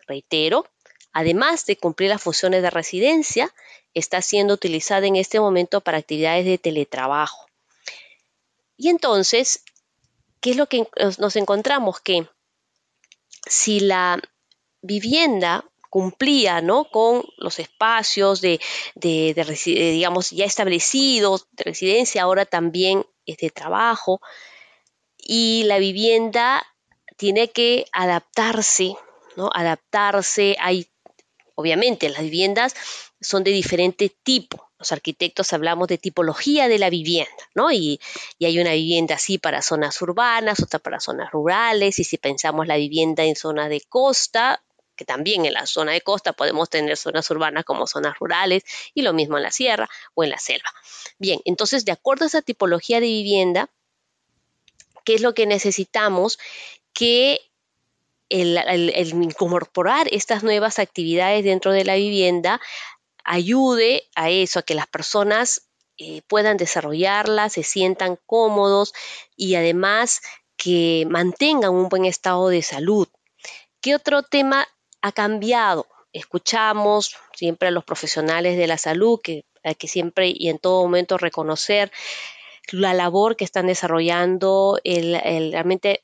reitero, 0.08 0.66
además 1.14 1.66
de 1.66 1.78
cumplir 1.78 2.10
las 2.10 2.22
funciones 2.22 2.62
de 2.62 2.70
residencia, 2.70 3.54
está 3.94 4.22
siendo 4.22 4.54
utilizada 4.54 5.08
en 5.08 5.16
este 5.16 5.40
momento 5.40 5.82
para 5.82 5.98
actividades 5.98 6.46
de 6.46 6.58
teletrabajo. 6.58 7.48
Y 8.78 8.90
entonces, 8.90 9.64
¿qué 10.40 10.52
es 10.52 10.58
lo 10.58 10.68
que 10.68 10.88
nos 11.20 11.36
encontramos? 11.36 12.00
Que 12.00 12.28
si 13.46 13.80
la 13.80 14.20
vivienda 14.82 15.66
cumplía 15.92 16.62
¿no? 16.62 16.86
con 16.86 17.24
los 17.38 17.60
espacios 17.60 18.40
de, 18.40 18.62
digamos, 18.96 20.32
ya 20.32 20.46
establecidos 20.46 21.48
de 21.52 21.66
residencia, 21.66 22.24
ahora 22.24 22.46
también 22.46 23.06
es 23.26 23.38
de 23.38 23.50
trabajo, 23.50 24.22
y 25.18 25.64
la 25.66 25.80
vivienda 25.80 26.66
tiene 27.18 27.50
que 27.50 27.86
adaptarse, 27.92 28.96
¿no? 29.36 29.50
Adaptarse, 29.54 30.56
hay, 30.60 30.88
obviamente, 31.56 32.10
las 32.10 32.22
viviendas 32.22 32.74
son 33.20 33.44
de 33.44 33.52
diferente 33.52 34.16
tipo. 34.24 34.72
Los 34.80 34.94
arquitectos 34.94 35.52
hablamos 35.54 35.90
de 35.90 35.98
tipología 36.00 36.70
de 36.70 36.80
la 36.80 36.90
vivienda, 36.90 37.50
¿no? 37.54 37.72
Y, 37.72 38.00
y, 38.40 38.46
hay 38.46 38.60
una 38.60 38.74
vivienda 38.74 39.16
así 39.16 39.38
para 39.38 39.62
zonas 39.62 40.02
urbanas, 40.02 40.64
otra 40.64 40.80
para 40.80 41.02
zonas 41.02 41.32
rurales, 41.32 42.00
y 42.00 42.06
si 42.06 42.18
pensamos 42.18 42.66
la 42.66 42.78
vivienda 42.78 43.24
en 43.26 43.36
zona 43.36 43.70
de 43.70 43.82
costa, 43.82 44.64
que 45.02 45.06
también 45.06 45.48
en 45.48 45.54
la 45.54 45.66
zona 45.66 45.94
de 45.94 46.02
costa 46.02 46.32
podemos 46.32 46.70
tener 46.70 46.96
zonas 46.96 47.28
urbanas 47.32 47.66
como 47.66 47.88
zonas 47.88 48.20
rurales 48.20 48.62
y 48.94 49.02
lo 49.02 49.14
mismo 49.14 49.38
en 49.38 49.44
la 49.44 49.50
sierra 49.50 49.90
o 50.14 50.24
en 50.24 50.30
la 50.30 50.38
selva. 50.38 50.70
Bien, 51.18 51.40
entonces 51.44 51.86
de 51.86 51.92
acuerdo 51.92 52.26
a 52.26 52.28
esa 52.28 52.44
tipología 52.44 53.00
de 53.00 53.08
vivienda, 53.08 53.72
¿qué 55.04 55.16
es 55.16 55.22
lo 55.22 55.34
que 55.34 55.48
necesitamos? 55.48 56.38
Que 56.94 57.40
el, 58.30 58.60
incorporar 59.24 60.08
estas 60.12 60.44
nuevas 60.44 60.78
actividades 60.78 61.44
dentro 61.44 61.72
de 61.72 61.84
la 61.84 61.96
vivienda 61.96 62.62
ayude 63.24 64.08
a 64.14 64.30
eso, 64.30 64.60
a 64.60 64.64
que 64.64 64.76
las 64.76 64.86
personas 64.86 65.64
eh, 65.98 66.22
puedan 66.28 66.58
desarrollarlas, 66.58 67.54
se 67.54 67.64
sientan 67.64 68.20
cómodos 68.28 68.94
y 69.36 69.56
además 69.56 70.22
que 70.58 71.08
mantengan 71.10 71.72
un 71.72 71.90
buen 71.90 72.06
estado 72.06 72.50
de 72.50 72.62
salud. 72.62 73.08
¿Qué 73.82 73.96
otro 73.96 74.22
tema 74.22 74.68
ha 75.02 75.12
cambiado. 75.12 75.88
Escuchamos 76.14 77.16
siempre 77.34 77.70
a 77.70 77.72
los 77.72 77.84
profesionales 77.84 78.58
de 78.58 78.68
la 78.68 78.78
salud 78.78 79.20
que 79.22 79.46
hay 79.64 79.76
que 79.76 79.88
siempre 79.88 80.34
y 80.34 80.50
en 80.50 80.60
todo 80.60 80.82
momento 80.82 81.18
reconocer 81.18 81.92
la 82.72 82.94
labor 82.94 83.36
que 83.36 83.46
están 83.46 83.68
desarrollando, 83.68 84.80
el, 84.84 85.14
realmente 85.52 86.04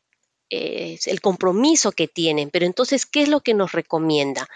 eh, 0.50 0.98
el 1.06 1.22
compromiso 1.22 1.92
que 1.92 2.08
tienen. 2.08 2.50
Pero 2.50 2.66
entonces, 2.66 3.06
¿qué 3.06 3.24
es 3.24 3.30
lo 3.30 3.42
que 3.42 3.54
nos 3.54 3.72
recomienda? 3.72 4.48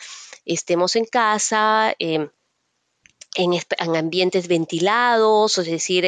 Estemos 0.46 0.96
en 0.96 1.06
casa, 1.06 1.94
em, 2.00 2.30
en, 3.36 3.60
ambientes 3.96 4.48
ventilados, 4.48 5.58
es 5.58 5.66
decir, 5.66 6.06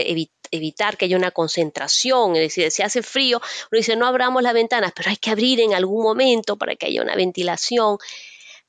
evitar 0.52 0.98
que 0.98 1.06
haya 1.06 1.18
una 1.18 1.32
concentración, 1.32 2.36
es 2.36 2.42
decir, 2.42 2.72
si 2.72 2.82
hace 2.84 3.02
frío, 3.02 3.38
uno 3.72 3.78
dice 3.78 3.96
no 3.96 4.06
abramos 4.06 4.44
las 4.44 4.54
ventanas, 4.54 4.92
pero 4.96 5.10
hay 5.10 5.18
que 5.18 5.32
abrir 5.32 5.60
en 5.60 5.74
algún 5.74 6.04
momento 6.04 6.58
para 6.58 6.76
que 6.76 6.88
haya 6.88 7.02
una 7.02 7.16
ventilación. 7.16 7.98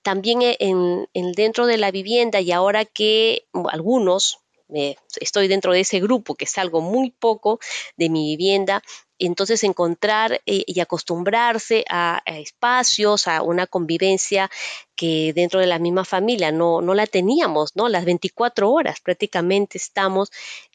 También 0.03 0.43
e, 0.43 0.57
en, 0.61 1.07
dentro 1.33 1.67
de 1.67 1.79
la 1.79 1.91
vivienda 1.91 2.41
y 2.41 2.53
ahora 2.53 2.85
que 2.85 3.47
algunos, 3.71 4.39
estoy 4.69 5.49
dentro 5.49 5.73
de 5.73 5.81
ese 5.81 6.01
grupo 6.01 6.35
que 6.35 6.47
salgo 6.47 6.81
muy 6.81 7.11
poco 7.11 7.61
de 7.97 8.09
mi 8.09 8.37
vivienda, 8.37 8.83
entonces 9.19 9.63
encontrar 9.65 10.41
eh, 10.47 10.65
y 10.67 10.81
acostumbrarse 10.81 11.85
a, 11.89 12.23
espacios, 12.27 13.29
a 13.29 13.43
una 13.43 13.67
convivencia 13.67 14.51
que 14.97 15.33
dentro 15.35 15.61
de 15.61 15.67
la 15.67 15.79
misma 15.79 16.05
familia 16.05 16.51
no, 16.51 16.81
no 16.81 16.95
la 16.95 17.07
teníamos, 17.07 17.77
¿no? 17.77 17.89
Las 17.89 18.05
24 18.05 18.71
horas 18.71 19.01
prácticamente 19.01 19.79
estamos 19.79 20.31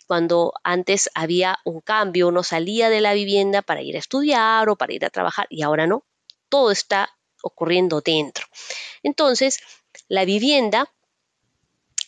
cuando 0.08 0.53
antes 0.63 1.10
había 1.13 1.60
un 1.65 1.81
cambio, 1.81 2.29
uno 2.29 2.41
salía 2.41 2.89
de 2.89 3.00
la 3.00 3.13
vivienda 3.13 3.62
para 3.62 3.84
ir 3.84 3.96
a 3.96 4.00
estudiar 4.00 4.67
o 4.67 4.75
para 4.75 4.93
ir 4.93 5.05
a 5.05 5.12
trabajar 5.12 5.46
y 5.51 5.62
ahora 5.62 5.86
no, 5.86 6.03
todo 6.50 6.72
está 6.72 7.12
ocurriendo 7.43 8.01
dentro. 8.01 8.48
Entonces, 9.03 9.60
la 10.08 10.25
vivienda, 10.25 10.91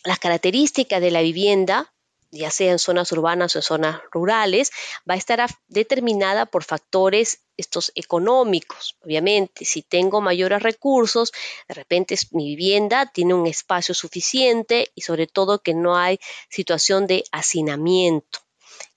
las 0.04 0.18
características 0.18 1.00
de 1.00 1.10
la 1.10 1.22
vivienda 1.22 1.92
ya 2.32 2.50
sea 2.50 2.72
en 2.72 2.78
zonas 2.78 3.12
urbanas 3.12 3.54
o 3.54 3.58
en 3.58 3.62
zonas 3.62 4.00
rurales, 4.10 4.72
va 5.08 5.14
a 5.14 5.18
estar 5.18 5.46
determinada 5.68 6.46
por 6.46 6.64
factores 6.64 7.42
estos 7.58 7.92
económicos. 7.94 8.96
Obviamente, 9.02 9.66
si 9.66 9.82
tengo 9.82 10.22
mayores 10.22 10.62
recursos, 10.62 11.32
de 11.68 11.74
repente 11.74 12.16
mi 12.30 12.46
vivienda 12.46 13.10
tiene 13.12 13.34
un 13.34 13.46
espacio 13.46 13.94
suficiente 13.94 14.90
y 14.94 15.02
sobre 15.02 15.26
todo 15.26 15.62
que 15.62 15.74
no 15.74 15.96
hay 15.96 16.18
situación 16.48 17.06
de 17.06 17.22
hacinamiento 17.30 18.40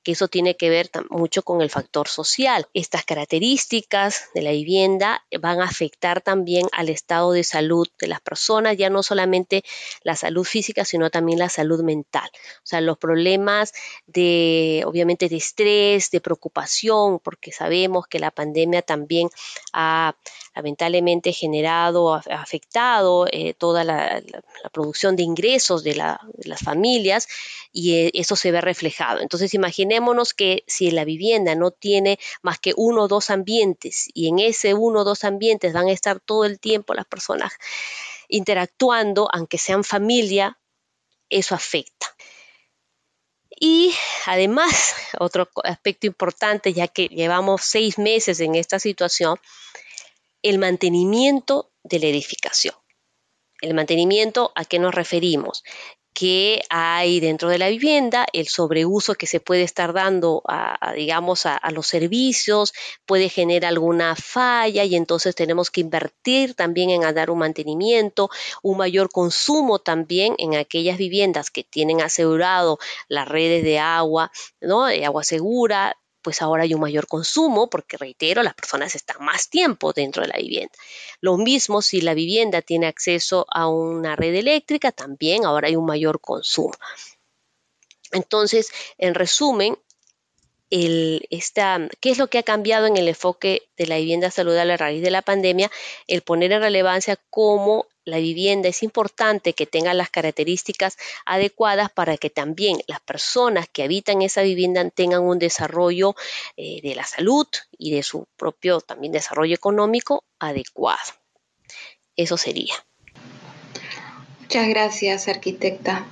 que 0.05 0.12
eso 0.12 0.27
tiene 0.27 0.55
que 0.55 0.69
ver 0.69 0.91
mucho 1.09 1.41
con 1.41 1.62
el 1.62 1.71
factor 1.71 2.07
social. 2.07 2.67
Estas 2.75 3.03
características 3.03 4.29
de 4.35 4.43
la 4.43 4.51
vivienda 4.51 5.25
van 5.41 5.62
a 5.62 5.65
afectar 5.65 6.21
también 6.21 6.67
al 6.74 6.89
estado 6.89 7.31
de 7.31 7.43
salud 7.43 7.88
de 8.00 8.07
las 8.07 8.21
personas, 8.21 8.77
ya 8.77 8.91
no 8.91 9.01
solamente 9.01 9.63
la 10.03 10.15
salud 10.15 10.43
física, 10.43 10.85
sino 10.85 11.09
también 11.09 11.39
la 11.39 11.50
salud 11.50 11.83
mental. 11.83 12.29
O 12.57 12.67
sea, 12.67 12.81
los 12.81 13.00
problemas 13.00 13.74
de, 14.05 14.83
obviamente, 14.85 15.27
de 15.27 15.38
estrés, 15.38 16.12
de 16.12 16.21
preocupación, 16.21 17.19
porque 17.19 17.51
sabemos 17.51 18.05
que 18.05 18.19
la 18.19 18.29
pandemia 18.29 18.83
también 18.83 19.29
ha 19.74 20.15
lamentablemente 20.55 21.33
generado, 21.33 22.13
ha 22.13 22.21
afectado 22.29 23.27
eh, 23.31 23.53
toda 23.55 23.83
la, 23.83 24.21
producción 24.71 25.15
de 25.15 25.24
ingresos 25.24 25.83
de, 25.83 25.95
las 25.95 26.62
familias 26.62 27.27
y 27.71 27.93
eh, 27.95 28.12
eso 28.13 28.35
se 28.35 28.51
ve 28.51 28.62
reflejado. 28.62 29.19
Entonces, 29.19 29.53
imaginemos 29.53 29.94
imaginémonos 29.95 30.33
que 30.33 30.63
si 30.67 30.91
la 30.91 31.05
vivienda 31.05 31.55
no 31.55 31.71
tiene 31.71 32.19
más 32.41 32.59
que 32.59 32.73
uno 32.75 33.03
o 33.03 33.07
dos 33.07 33.29
ambientes 33.29 34.09
y 34.13 34.27
en 34.27 34.39
ese 34.39 34.73
uno 34.73 35.01
o 35.01 35.03
dos 35.03 35.23
ambientes 35.23 35.73
van 35.73 35.87
a 35.87 35.91
estar 35.91 36.19
todo 36.19 36.45
el 36.45 36.59
tiempo 36.59 36.93
las 36.93 37.05
personas 37.05 37.53
interactuando, 38.27 39.29
aunque 39.31 39.57
sean 39.57 39.83
familia, 39.83 40.59
eso 41.29 41.55
afecta. 41.55 42.07
Y 43.49 43.93
además, 44.25 44.95
otro 45.19 45.47
aspecto 45.63 46.07
importante, 46.07 46.73
ya 46.73 46.87
que 46.87 47.07
llevamos 47.07 47.61
seis 47.63 47.97
meses 47.97 48.39
en 48.41 48.55
esta 48.55 48.79
situación, 48.79 49.39
el 50.41 50.57
mantenimiento 50.57 51.71
de 51.83 51.99
la 51.99 52.07
edificación. 52.07 52.75
El 53.61 53.73
mantenimiento, 53.73 54.51
¿a 54.55 54.65
qué 54.65 54.79
nos 54.79 54.93
referimos? 54.93 55.63
Que 56.15 56.62
hay 56.69 57.19
dentro 57.19 57.50
de 57.50 57.57
la 57.60 57.67
vivienda, 57.67 58.25
el 58.31 58.48
sobreuso 58.48 59.15
que 59.15 59.27
se 59.27 59.41
puede 59.41 59.63
estar 59.63 59.91
dando 59.91 60.41
a, 60.48 60.93
digamos, 60.95 61.45
a, 61.45 61.60
los 61.72 61.88
servicios, 61.88 62.74
puede 63.05 63.27
generar 63.27 63.69
alguna 63.69 64.15
falla 64.15 64.86
y 64.86 64.95
entonces 64.95 65.36
tenemos 65.36 65.69
que 65.69 65.81
invertir 65.81 66.55
también 66.55 66.89
en 66.89 67.01
dar 67.13 67.29
un 67.29 67.39
mantenimiento, 67.39 68.29
un 68.63 68.77
mayor 68.77 69.10
consumo 69.12 69.79
también 69.79 70.36
en 70.38 70.55
aquellas 70.55 70.98
viviendas 70.98 71.51
que 71.51 71.65
tienen 71.65 72.01
asegurado 72.01 72.79
las 73.10 73.27
redes 73.27 73.65
de 73.65 73.79
agua, 73.79 74.31
¿no? 74.62 74.86
De 74.86 75.05
agua 75.05 75.24
segura, 75.25 75.98
pues 76.25 76.41
ahora 76.41 76.63
hay 76.63 76.74
un 76.74 76.82
mayor 76.82 77.05
consumo, 77.05 77.70
porque 77.70 77.98
reitero, 77.98 78.41
las 78.41 78.55
personas 78.55 78.96
están 78.96 79.24
más 79.24 79.48
tiempo 79.48 79.94
dentro 79.94 80.24
de 80.24 80.29
la 80.29 80.38
vivienda. 80.38 80.74
Lo 81.22 81.38
mismo 81.38 81.84
si 81.84 82.01
la 82.01 82.15
vivienda 82.15 82.63
tiene 82.63 82.88
acceso 82.88 83.46
a 83.48 83.67
una 83.67 84.15
red 84.15 84.34
eléctrica, 84.34 84.91
también 84.91 85.46
ahora 85.46 85.67
hay 85.67 85.75
un 85.75 85.86
mayor 85.86 86.20
consumo. 86.20 86.74
Entonces, 88.12 88.72
en 88.98 89.13
resumen, 89.13 89.77
el, 90.72 91.27
¿qué 91.29 92.10
es 92.10 92.17
lo 92.17 92.27
que 92.27 92.39
ha 92.39 92.44
cambiado 92.44 92.88
en 92.88 92.98
el 92.98 93.08
enfoque 93.08 93.70
de 93.77 93.86
la 93.86 93.98
vivienda 93.98 94.32
saludable 94.32 94.74
a 94.74 94.77
raíz 94.77 95.03
de 95.03 95.12
la 95.12 95.22
pandemia? 95.22 95.70
El 96.08 96.24
poner 96.24 96.51
en 96.53 96.62
relevancia 96.62 97.20
cómo 97.29 97.86
la 98.05 98.17
vivienda 98.17 98.69
es 98.69 98.83
importante 98.83 99.53
que 99.53 99.65
tenga 99.65 99.93
las 99.93 100.09
características 100.09 100.97
adecuadas 101.25 101.91
para 101.91 102.17
que 102.17 102.29
también 102.29 102.77
las 102.88 103.01
personas 103.01 103.67
que 103.67 103.83
habitan 103.83 104.21
esa 104.21 104.43
vivienda 104.43 104.88
tengan 104.89 105.24
un 105.24 105.39
desarrollo 105.39 106.15
eh, 106.55 106.81
de 106.81 106.95
la 106.95 107.03
salud 107.03 107.47
y 107.77 107.91
de 107.91 108.03
su 108.03 108.27
propio 108.38 108.79
también 108.79 109.12
desarrollo 109.12 109.55
económico 109.55 110.24
adecuado. 110.39 111.13
Eso 112.15 112.38
sería. 112.38 112.74
Muchas 114.41 114.67
gracias, 114.69 115.27
arquitecta. 115.27 116.05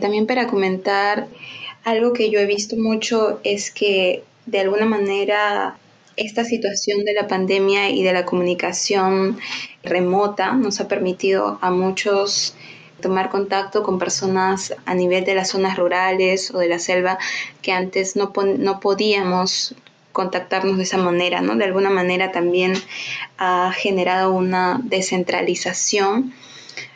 También 0.00 0.26
para 0.26 0.46
comentar, 0.46 1.28
algo 1.84 2.12
que 2.12 2.30
yo 2.30 2.40
he 2.40 2.46
visto 2.46 2.76
mucho 2.76 3.40
es 3.44 3.70
que 3.70 4.24
de 4.46 4.60
alguna 4.60 4.86
manera 4.86 5.78
esta 6.16 6.44
situación 6.44 7.04
de 7.04 7.12
la 7.12 7.28
pandemia 7.28 7.90
y 7.90 8.02
de 8.02 8.12
la 8.12 8.24
comunicación 8.24 9.38
remota 9.86 10.52
nos 10.52 10.80
ha 10.80 10.88
permitido 10.88 11.58
a 11.62 11.70
muchos 11.70 12.54
tomar 13.00 13.30
contacto 13.30 13.82
con 13.82 13.98
personas 13.98 14.74
a 14.84 14.94
nivel 14.94 15.24
de 15.24 15.34
las 15.34 15.50
zonas 15.50 15.76
rurales 15.76 16.50
o 16.54 16.58
de 16.58 16.68
la 16.68 16.78
selva 16.78 17.18
que 17.62 17.72
antes 17.72 18.16
no, 18.16 18.32
no 18.58 18.80
podíamos 18.80 19.74
contactarnos 20.12 20.78
de 20.78 20.84
esa 20.84 20.96
manera, 20.96 21.42
¿no? 21.42 21.56
De 21.56 21.64
alguna 21.64 21.90
manera 21.90 22.32
también 22.32 22.72
ha 23.36 23.70
generado 23.72 24.32
una 24.32 24.80
descentralización 24.82 26.32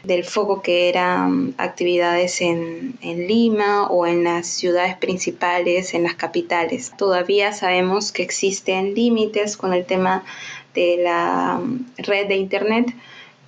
del 0.04 0.25
foco 0.25 0.62
que 0.62 0.88
eran 0.88 1.54
actividades 1.59 2.40
en, 2.40 2.99
Lima 3.02 3.88
o 3.88 4.06
en 4.06 4.25
las 4.25 4.47
ciudades 4.47 4.97
principales, 4.97 5.94
en 5.94 6.04
las 6.04 6.14
capitales. 6.14 6.92
Todavía 6.97 7.52
sabemos 7.52 8.12
que 8.12 8.23
existen 8.23 8.94
límites 8.94 9.56
con 9.56 9.75
el 9.75 9.85
tema 9.85 10.25
de 10.74 10.98
la 10.98 11.60
red 11.98 12.28
de 12.28 12.36
Internet, 12.36 12.94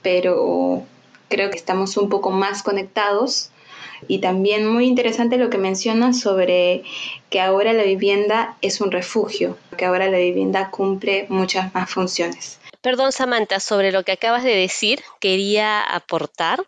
pero 0.02 0.84
creo 1.28 1.50
que 1.50 1.56
estamos 1.56 1.96
un 1.96 2.08
poco 2.08 2.30
más 2.30 2.62
conectados. 2.62 3.50
Y 4.08 4.18
también 4.18 4.66
muy 4.66 4.86
interesante 4.86 5.38
lo 5.38 5.48
que 5.48 5.58
menciona 5.58 6.12
sobre 6.12 6.82
que 7.30 7.40
ahora 7.40 7.72
la 7.72 7.84
vivienda 7.84 8.56
es 8.60 8.80
un 8.80 8.90
refugio, 8.90 9.56
que 9.78 9.84
ahora 9.84 10.08
la 10.08 10.18
vivienda 10.18 10.70
cumple 10.70 11.26
muchas 11.28 11.72
más 11.72 11.88
funciones. 11.88 12.58
Perdón, 12.80 13.12
Samantha, 13.12 13.60
sobre 13.60 13.92
lo 13.92 14.02
que 14.02 14.10
acabas 14.10 14.42
de 14.42 14.56
decir, 14.56 15.00
quería 15.20 15.80
aportar 15.80 16.66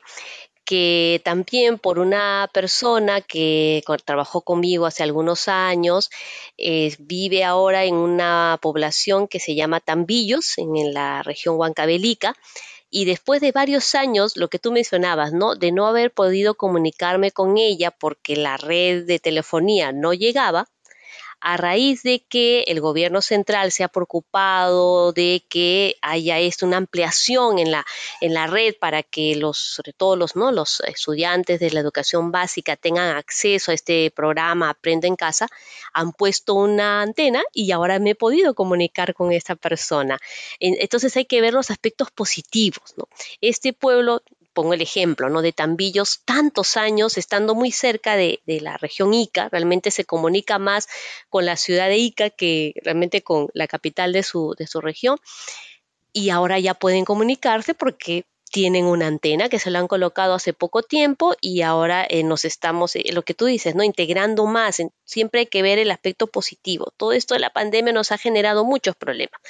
que 0.65 1.21
también 1.25 1.79
por 1.79 1.99
una 1.99 2.49
persona 2.53 3.21
que 3.21 3.83
trabajó 4.05 4.43
conmigo 4.43 4.87
hace 4.87 5.03
algunos 5.03 5.49
años, 5.49 6.11
eh, 6.57 6.95
vive 6.99 7.45
ahora 7.45 7.85
en 7.85 7.95
una 7.95 8.59
población 8.63 9.29
que 9.29 9.41
se 9.41 9.55
llama 9.55 9.81
Tambillos, 9.81 10.59
en, 10.59 10.95
la 10.95 11.23
región 11.23 11.57
Huancavelica, 11.57 12.35
y 12.91 13.07
después 13.07 13.41
de 13.41 13.53
varios 13.53 13.95
años, 13.95 14.37
lo 14.37 14.49
que 14.49 14.59
tú 14.59 14.71
mencionabas, 14.71 15.33
¿no? 15.33 15.57
De 15.57 15.73
no 15.73 15.87
haber 15.87 16.13
podido 16.13 16.55
comunicarme 16.55 17.33
con 17.33 17.59
ella 17.59 17.91
porque 17.91 18.37
la 18.37 18.57
red 18.57 19.05
de 19.05 19.19
telefonía 19.19 19.93
no 19.93 20.15
llegaba, 20.15 20.69
a 21.41 21.57
raíz 21.57 22.03
de 22.03 22.25
que 22.29 22.63
el 22.69 22.81
gobierno 22.81 23.23
central 23.23 23.73
se 23.73 23.85
ha 23.85 23.89
preocupado 23.89 25.13
de 25.13 25.45
que 25.49 25.97
haya 26.03 26.39
esto, 26.39 26.67
una 26.67 26.77
ampliación 26.77 27.59
en 27.59 27.71
la, 27.71 27.85
en 28.21 28.35
la 28.35 28.47
red 28.47 28.75
para 28.79 29.03
que 29.03 29.37
los, 29.37 29.59
sobre 29.59 29.93
todo 29.93 30.17
los, 30.17 30.37
¿no? 30.37 30.53
los 30.53 30.81
estudiantes 30.87 31.61
de 31.61 31.71
la 31.71 31.81
educación 31.81 32.33
básica 32.33 32.77
tengan 32.77 33.17
acceso 33.17 33.71
a 33.71 33.75
este 33.75 34.11
programa 34.11 34.71
Aprende 34.71 35.09
en 35.09 35.17
Casa, 35.17 35.49
han 35.93 36.13
puesto 36.13 36.55
una 36.55 37.03
antena 37.03 37.43
y 37.53 37.71
ahora 37.73 37.99
me 37.99 38.11
he 38.11 38.15
podido 38.15 38.55
comunicar 38.55 39.15
con 39.15 39.33
esta 39.33 39.57
persona. 39.57 40.19
Entonces 40.61 41.17
hay 41.17 41.25
que 41.25 41.41
ver 41.41 41.55
los 41.55 41.71
aspectos 41.71 42.11
positivos. 42.11 42.95
¿no? 42.97 43.09
Este 43.41 43.73
pueblo 43.73 44.23
pongo 44.55 44.73
el 44.73 44.81
ejemplo, 44.81 45.29
¿no? 45.29 45.43
De 45.43 45.53
Tambillos, 45.53 46.23
tantos 46.25 46.79
años 46.79 47.19
estando 47.19 47.55
muy 47.55 47.71
cerca 47.73 48.17
de, 48.17 48.41
la 48.47 48.79
región 48.79 49.13
Ica, 49.13 49.49
realmente 49.51 49.91
se 49.91 50.05
comunica 50.05 50.59
más 50.59 50.89
con 51.29 51.45
la 51.45 51.57
ciudad 51.57 51.89
de 51.89 51.99
Ica 51.99 52.31
que 52.31 52.73
realmente 52.83 53.23
con 53.23 53.49
la 53.53 53.67
capital 53.67 54.13
de 54.13 54.23
su, 54.23 54.55
región. 54.81 55.19
Y 56.13 56.31
ahora 56.31 56.59
ya 56.59 56.75
pueden 56.75 57.05
comunicarse 57.05 57.75
porque 57.75 58.25
tienen 58.51 58.85
una 58.85 59.09
antena 59.09 59.49
que 59.49 59.59
se 59.59 59.71
la 59.71 59.81
han 59.81 59.89
colocado 59.89 60.35
hace 60.35 60.53
poco 60.53 60.83
tiempo 60.83 61.35
y 61.41 61.63
ahora 61.63 62.07
eh, 62.09 62.23
nos 62.23 62.45
estamos, 62.45 62.95
eh, 62.95 63.03
lo 63.13 63.23
que 63.23 63.35
tú 63.35 63.47
dices, 63.47 63.75
¿no? 63.75 63.83
Integrando 63.83 64.47
más. 64.47 64.81
siempre 65.05 65.41
hay 65.41 65.47
que 65.47 65.63
ver 65.63 65.81
el 65.81 65.91
aspecto 65.91 66.29
positivo. 66.29 66.93
Todo 66.97 67.13
esto 67.13 67.35
de 67.35 67.41
la 67.41 67.51
pandemia 67.51 67.93
nos 67.93 68.13
ha 68.13 68.19
generado 68.19 68.65
muchos 68.65 68.95
problemas 68.95 69.41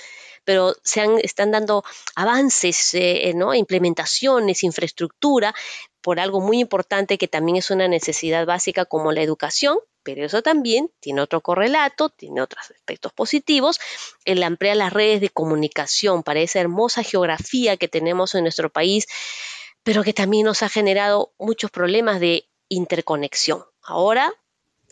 pero 0.45 0.75
se 0.83 1.01
han, 1.01 1.19
están 1.19 1.51
dando 1.51 1.85
avances, 2.15 2.95
eh, 2.95 3.35
implementaciones, 3.55 4.63
infraestructura, 4.63 5.55
por 6.01 6.21
algo 6.21 6.41
muy 6.41 6.61
importante 6.61 7.17
que 7.17 7.29
también 7.29 7.57
es 7.57 7.71
una 7.71 7.89
necesidad 7.89 8.45
básica 8.45 8.85
como 8.85 9.13
la 9.13 9.23
educación, 9.23 9.79
pero 10.03 10.25
eso 10.27 10.43
también 10.43 10.91
tiene 11.01 11.23
otro 11.23 11.41
correlato, 11.41 12.11
tiene 12.11 12.43
otros 12.43 12.71
aspectos 12.71 13.13
positivos, 13.13 13.81
el 14.27 14.43
ampliar 14.43 14.77
las 14.77 14.93
redes 14.93 15.23
de 15.23 15.31
comunicación 15.31 16.23
para 16.23 16.41
esa 16.41 16.61
hermosa 16.61 17.03
geografía 17.03 17.79
que 17.79 17.89
tenemos 17.89 18.35
en 18.35 18.43
nuestro 18.43 18.71
país, 18.71 19.07
pero 19.83 20.03
que 20.03 20.13
también 20.13 20.45
nos 20.45 20.63
ha 20.63 20.69
generado 20.69 21.33
muchos 21.39 21.71
problemas 21.71 22.21
de 22.21 22.47
interconexión. 22.69 23.65
Ahora 23.83 24.33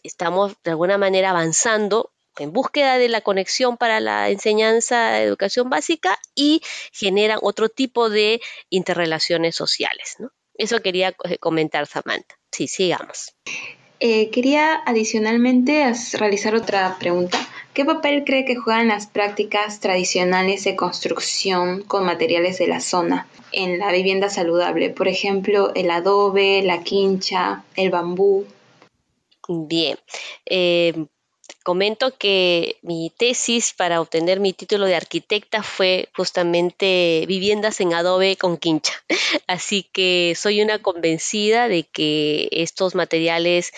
estamos 0.02 0.54
de 0.64 0.70
alguna 0.70 0.98
manera 0.98 1.30
avanzando 1.30 2.11
en 2.38 2.52
búsqueda 2.52 2.98
de 2.98 3.08
la 3.08 3.20
conexión 3.20 3.76
para 3.76 4.00
la 4.00 4.30
enseñanza 4.30 5.12
de 5.12 5.22
educación 5.22 5.70
básica 5.70 6.18
y 6.34 6.62
generan 6.92 7.38
otro 7.42 7.68
tipo 7.68 8.10
de 8.10 8.40
interrelaciones 8.70 9.54
sociales. 9.54 10.16
Eso 10.54 10.80
quería 10.80 11.14
eh, 11.24 11.38
comentar, 11.38 11.86
Samantha. 11.86 12.38
Sí, 12.50 12.68
sigamos. 12.68 13.34
Eh, 14.00 14.30
quería 14.30 14.82
adicionalmente 14.84 15.92
realizar 16.14 16.54
otra 16.54 16.96
pregunta. 16.98 17.38
¿Qué 17.72 17.84
papel 17.84 18.24
cree 18.24 18.44
que 18.44 18.56
juegan 18.56 18.88
las 18.88 19.06
prácticas 19.06 19.80
tradicionales 19.80 20.64
de 20.64 20.76
construcción 20.76 21.82
con 21.84 22.04
materiales 22.04 22.58
de 22.58 22.66
la 22.66 22.80
zona 22.80 23.28
en 23.52 23.78
la 23.78 23.92
vivienda 23.92 24.28
saludable? 24.28 24.90
Por 24.90 25.08
ejemplo, 25.08 25.72
el 25.74 25.90
adobe, 25.90 26.62
la 26.62 26.82
quincha, 26.82 27.64
el 27.76 27.90
bambú. 27.90 28.44
Bien, 29.48 29.96
eh, 30.46 31.06
comento 31.62 32.16
que 32.16 32.78
mi 32.82 33.10
tesis 33.10 33.72
para 33.72 34.00
obtener 34.00 34.40
mi 34.40 34.52
título 34.52 34.86
de 34.86 34.96
arquitecta 34.96 35.62
fue 35.62 36.08
justamente 36.16 37.24
viviendas 37.26 37.80
en 37.80 37.94
adobe 37.94 38.36
con 38.36 38.56
quincha. 38.56 38.92
Así 39.46 39.84
que 39.92 40.34
soy 40.36 40.62
una 40.62 40.80
convencida 40.80 41.68
de 41.68 41.84
que 41.84 42.48
estos 42.52 42.94
materiales 42.94 43.72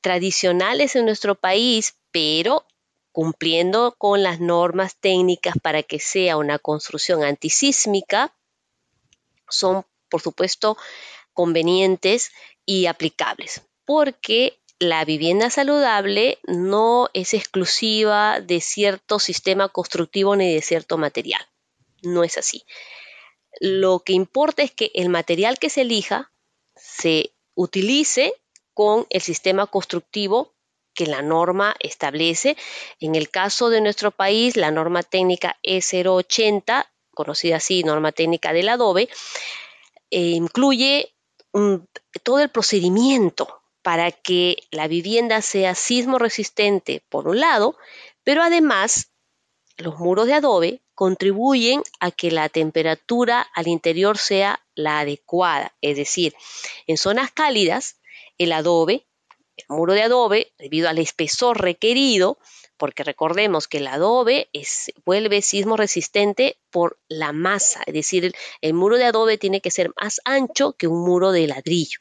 tradicionales 0.00 0.96
en 0.96 1.04
nuestro 1.06 1.34
país, 1.34 1.96
pero 2.10 2.64
cumpliendo 3.12 3.94
con 3.98 4.22
las 4.22 4.40
normas 4.40 4.96
técnicas 4.96 5.54
para 5.62 5.82
que 5.82 5.98
sea 5.98 6.36
una 6.36 6.58
construcción 6.58 7.24
antisísmica, 7.24 8.34
son, 9.48 9.84
por 10.08 10.20
supuesto, 10.20 10.76
convenientes 11.32 12.32
y 12.64 12.86
aplicables, 12.86 13.62
porque 13.84 14.57
la 14.78 15.04
vivienda 15.04 15.50
saludable 15.50 16.38
no 16.44 17.10
es 17.12 17.34
exclusiva 17.34 18.40
de 18.40 18.60
cierto 18.60 19.18
sistema 19.18 19.68
constructivo 19.68 20.36
ni 20.36 20.54
de 20.54 20.62
cierto 20.62 20.98
material. 20.98 21.40
No 22.02 22.22
es 22.22 22.38
así. 22.38 22.64
Lo 23.60 24.00
que 24.00 24.12
importa 24.12 24.62
es 24.62 24.70
que 24.70 24.92
el 24.94 25.08
material 25.08 25.58
que 25.58 25.70
se 25.70 25.80
elija 25.80 26.30
se 26.76 27.32
utilice 27.54 28.34
con 28.72 29.06
el 29.10 29.20
sistema 29.20 29.66
constructivo 29.66 30.54
que 30.94 31.06
la 31.06 31.22
norma 31.22 31.74
establece. 31.80 32.56
En 33.00 33.16
el 33.16 33.30
caso 33.30 33.70
de 33.70 33.80
nuestro 33.80 34.12
país, 34.12 34.56
la 34.56 34.70
norma 34.70 35.02
técnica 35.02 35.58
E080, 35.64 36.86
conocida 37.14 37.56
así, 37.56 37.82
norma 37.82 38.12
técnica 38.12 38.52
del 38.52 38.68
adobe, 38.68 39.08
eh, 40.10 40.20
incluye 40.20 41.12
todo 42.22 42.38
el 42.38 42.50
procedimiento 42.50 43.57
para 43.88 44.12
que 44.12 44.58
la 44.70 44.86
vivienda 44.86 45.40
sea 45.40 45.74
sismo 45.74 46.18
resistente 46.18 47.02
por 47.08 47.26
un 47.26 47.40
lado, 47.40 47.78
pero 48.22 48.42
además 48.42 49.12
los 49.78 49.98
muros 49.98 50.26
de 50.26 50.34
adobe 50.34 50.82
contribuyen 50.94 51.80
a 51.98 52.10
que 52.10 52.30
la 52.30 52.50
temperatura 52.50 53.48
al 53.54 53.66
interior 53.66 54.18
sea 54.18 54.62
la 54.74 54.98
adecuada, 55.00 55.74
es 55.80 55.96
decir, 55.96 56.34
en 56.86 56.98
zonas 56.98 57.32
cálidas 57.32 57.96
el 58.36 58.52
adobe, 58.52 59.06
el 59.56 59.64
muro 59.70 59.94
de 59.94 60.02
adobe, 60.02 60.52
debido 60.58 60.90
al 60.90 60.98
espesor 60.98 61.58
requerido, 61.58 62.36
porque 62.78 63.04
recordemos 63.04 63.68
que 63.68 63.78
el 63.78 63.86
adobe 63.88 64.48
es, 64.52 64.92
vuelve 65.04 65.42
sismo 65.42 65.76
resistente 65.76 66.58
por 66.70 66.98
la 67.08 67.32
masa, 67.32 67.82
es 67.86 67.94
decir, 67.94 68.34
el, 68.60 68.74
muro 68.74 68.98
de 68.98 69.04
adobe 69.04 69.36
tiene 69.36 69.60
que 69.60 69.70
ser 69.70 69.90
más 70.00 70.20
ancho 70.24 70.74
que 70.74 70.86
un 70.86 71.04
muro 71.04 71.32
de 71.32 71.46
ladrillo. 71.48 72.00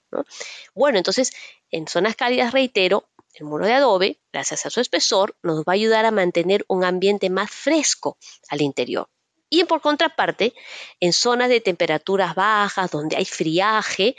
Bueno, 0.76 0.97
entonces, 1.00 1.32
en 1.71 1.88
zonas 1.88 2.15
cálidas, 2.15 2.53
reitero, 2.53 3.10
el 3.34 3.45
muro 3.45 3.65
de 3.65 3.73
adobe, 3.73 4.19
gracias 4.32 4.65
a 4.65 4.69
su 4.69 4.80
espesor, 4.80 5.36
nos 5.43 5.60
va 5.60 5.63
a 5.67 5.71
ayudar 5.73 6.06
a 6.06 6.12
mantener 6.12 6.65
un 6.67 6.84
ambiente 6.84 7.30
más 7.30 7.51
fresco 7.51 8.17
al 8.49 8.62
interior. 8.62 9.10
Y 9.49 9.63
por 9.65 9.82
contraparte, 9.82 10.53
en 10.99 11.13
zonas 11.13 11.49
de 11.49 11.62
temperaturas 11.62 12.36
bajas, 12.36 12.91
donde 12.91 13.15
hay 13.15 13.25
friaje, 13.25 14.15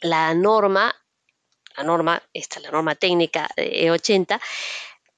la 0.00 0.32
norma, 0.34 0.94
la 1.76 1.84
norma, 1.84 2.22
esta 2.32 2.60
la 2.60 2.70
norma 2.70 2.94
técnica 2.94 3.48
E80, 3.56 4.40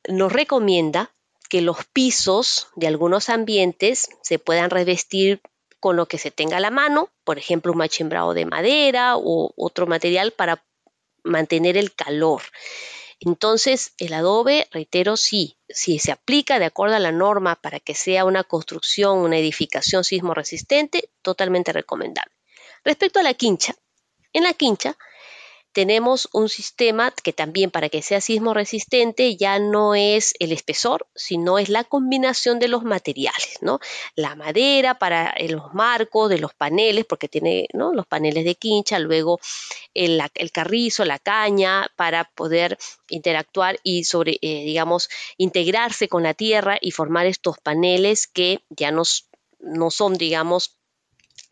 nos 0.08 0.32
recomienda 0.32 1.12
que 1.48 1.60
los 1.60 1.84
pisos 1.84 2.68
de 2.74 2.86
algunos 2.86 3.28
ambientes 3.28 4.08
se 4.22 4.38
puedan 4.38 4.70
revestir 4.70 5.42
con 5.78 5.96
lo 5.96 6.06
que 6.06 6.18
se 6.18 6.30
tenga 6.30 6.56
a 6.56 6.60
la 6.60 6.70
mano, 6.70 7.10
por 7.24 7.38
ejemplo, 7.38 7.72
un 7.72 7.78
machimbrado 7.78 8.34
de 8.34 8.46
madera 8.46 9.16
o 9.16 9.52
otro 9.56 9.86
material 9.86 10.32
para 10.32 10.64
mantener 11.24 11.76
el 11.76 11.94
calor. 11.94 12.42
Entonces, 13.20 13.94
el 13.98 14.14
adobe, 14.14 14.66
reitero, 14.72 15.16
sí, 15.16 15.56
si 15.68 16.00
se 16.00 16.10
aplica 16.10 16.58
de 16.58 16.64
acuerdo 16.64 16.96
a 16.96 17.00
la 17.00 17.12
norma 17.12 17.54
para 17.54 17.78
que 17.78 17.94
sea 17.94 18.24
una 18.24 18.42
construcción, 18.42 19.18
una 19.18 19.38
edificación 19.38 20.02
sismo 20.02 20.34
resistente, 20.34 21.10
totalmente 21.22 21.72
recomendable. 21.72 22.34
Respecto 22.84 23.20
a 23.20 23.22
la 23.22 23.34
quincha, 23.34 23.74
en 24.32 24.42
la 24.42 24.54
quincha 24.54 24.96
tenemos 25.72 26.28
un 26.32 26.48
sistema 26.48 27.12
que 27.22 27.32
también 27.32 27.70
para 27.70 27.88
que 27.88 28.02
sea 28.02 28.20
sismo 28.20 28.54
resistente 28.54 29.36
ya 29.36 29.58
no 29.58 29.94
es 29.94 30.34
el 30.38 30.52
espesor, 30.52 31.06
sino 31.14 31.58
es 31.58 31.68
la 31.68 31.84
combinación 31.84 32.58
de 32.58 32.68
los 32.68 32.84
materiales, 32.84 33.58
¿no? 33.60 33.80
La 34.14 34.36
madera 34.36 34.98
para 34.98 35.30
eh, 35.30 35.48
los 35.48 35.72
marcos 35.74 36.28
de 36.28 36.38
los 36.38 36.54
paneles, 36.54 37.04
porque 37.04 37.28
tiene 37.28 37.68
¿no? 37.72 37.92
los 37.92 38.06
paneles 38.06 38.44
de 38.44 38.54
quincha, 38.54 38.98
luego 38.98 39.40
el, 39.94 40.20
carrizo, 40.52 41.04
la 41.04 41.18
caña, 41.18 41.90
para 41.96 42.24
poder 42.24 42.78
interactuar 43.08 43.78
y 43.82 44.04
sobre, 44.04 44.38
eh, 44.42 44.64
digamos, 44.64 45.08
integrarse 45.38 46.08
con 46.08 46.22
la 46.22 46.34
tierra 46.34 46.78
y 46.80 46.90
formar 46.90 47.26
estos 47.26 47.58
paneles 47.58 48.26
que 48.26 48.60
ya 48.70 48.90
no 48.90 49.90
son, 49.90 50.14
digamos, 50.14 50.76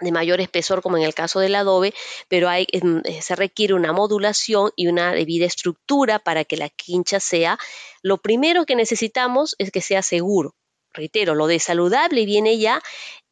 de 0.00 0.12
mayor 0.12 0.40
espesor 0.40 0.82
como 0.82 0.96
en 0.96 1.04
el 1.04 1.14
caso 1.14 1.40
del 1.40 1.54
adobe, 1.54 1.94
pero 2.28 2.48
hay, 2.48 2.66
em, 2.72 3.02
eh, 3.04 3.22
se 3.22 3.36
requiere 3.36 3.74
una 3.74 3.92
modulación 3.92 4.72
y 4.76 4.86
una 4.88 5.12
debida 5.12 5.46
estructura 5.46 6.18
para 6.18 6.44
que 6.44 6.56
la 6.56 6.68
quincha 6.68 7.20
sea. 7.20 7.58
Lo 8.02 8.18
primero 8.18 8.66
que 8.66 8.76
necesitamos 8.76 9.54
es 9.58 9.70
que 9.70 9.80
sea 9.80 10.02
seguro. 10.02 10.54
Reitero, 10.92 11.34
lo 11.36 11.46
de 11.46 11.60
saludable 11.60 12.26
viene 12.26 12.58
ya 12.58 12.82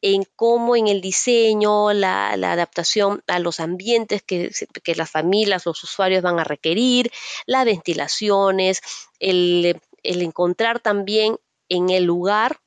en 0.01 0.25
cómo 0.37 0.77
en 0.77 0.87
el 0.87 1.01
diseño, 1.01 1.93
la, 1.93 2.31
adaptación 2.31 3.25
a 3.27 3.41
los 3.41 3.59
ambientes 3.59 4.23
que, 4.23 4.53
las 4.95 5.11
familias, 5.11 5.67
los 5.67 5.83
usuarios 5.83 6.23
van 6.23 6.39
a 6.39 6.45
requerir, 6.45 7.11
las 7.47 7.65
ventilaciones, 7.65 8.81
el 9.19 9.75
encontrar 10.05 10.79
también 10.79 11.37
en 11.69 11.91
el 11.91 12.05
lugar 12.05 12.61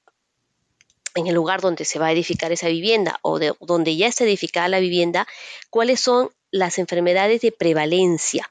en 1.15 1.27
el 1.27 1.35
lugar 1.35 1.61
donde 1.61 1.85
se 1.85 1.99
va 1.99 2.07
a 2.07 2.11
edificar 2.11 2.51
esa 2.51 2.67
vivienda 2.67 3.19
o 3.21 3.39
de, 3.39 3.53
donde 3.59 3.95
ya 3.95 4.07
está 4.07 4.23
edificada 4.23 4.67
la 4.67 4.79
vivienda, 4.79 5.27
cuáles 5.69 5.99
son 5.99 6.29
las 6.51 6.77
enfermedades 6.79 7.41
de 7.41 7.51
prevalencia. 7.51 8.49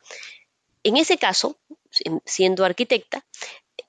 En 0.83 0.97
ese 0.97 1.19
caso, 1.19 1.59
siendo 2.25 2.65
arquitecta, 2.65 3.25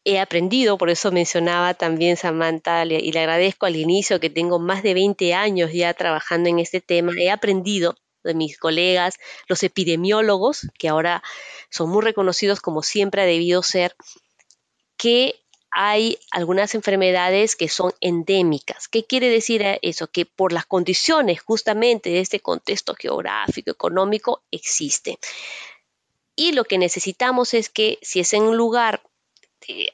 he 0.03 0.19
aprendido, 0.19 0.77
por 0.77 0.89
eso 0.89 1.11
mencionaba 1.11 1.73
también 1.73 2.17
Samantha, 2.17 2.85
y 2.85 3.11
le 3.11 3.19
agradezco 3.19 3.65
al 3.65 3.75
inicio 3.75 4.19
que 4.19 4.29
tengo 4.29 4.59
más 4.59 4.83
de 4.83 4.93
20 4.93 5.33
años 5.33 5.71
ya 5.73 5.93
trabajando 5.93 6.49
en 6.49 6.59
este 6.59 6.81
tema, 6.81 7.13
he 7.17 7.29
aprendido 7.29 7.95
de 8.23 8.33
mis 8.33 8.57
colegas, 8.57 9.17
los 9.47 9.63
epidemiólogos, 9.63 10.67
que 10.77 10.89
ahora 10.89 11.23
son 11.69 11.89
muy 11.89 12.03
reconocidos 12.03 12.61
como 12.61 12.83
siempre 12.83 13.21
ha 13.21 13.25
debido 13.25 13.63
ser, 13.63 13.95
que 14.97 15.40
hay 15.71 16.19
algunas 16.31 16.75
enfermedades 16.75 17.55
que 17.55 17.69
son 17.69 17.93
endémicas. 18.01 18.87
¿Qué 18.87 19.05
quiere 19.05 19.29
decir 19.29 19.63
eso? 19.81 20.07
Que 20.07 20.25
por 20.25 20.51
las 20.51 20.65
condiciones 20.65 21.41
justamente 21.41 22.09
de 22.09 22.19
este 22.19 22.41
contexto 22.41 22.93
geográfico, 22.95 23.71
económico, 23.71 24.43
existe. 24.51 25.17
Y 26.35 26.51
lo 26.51 26.65
que 26.65 26.77
necesitamos 26.77 27.53
es 27.53 27.69
que 27.69 27.99
si 28.01 28.19
es 28.19 28.33
en 28.33 28.43
un 28.43 28.57
lugar 28.57 29.01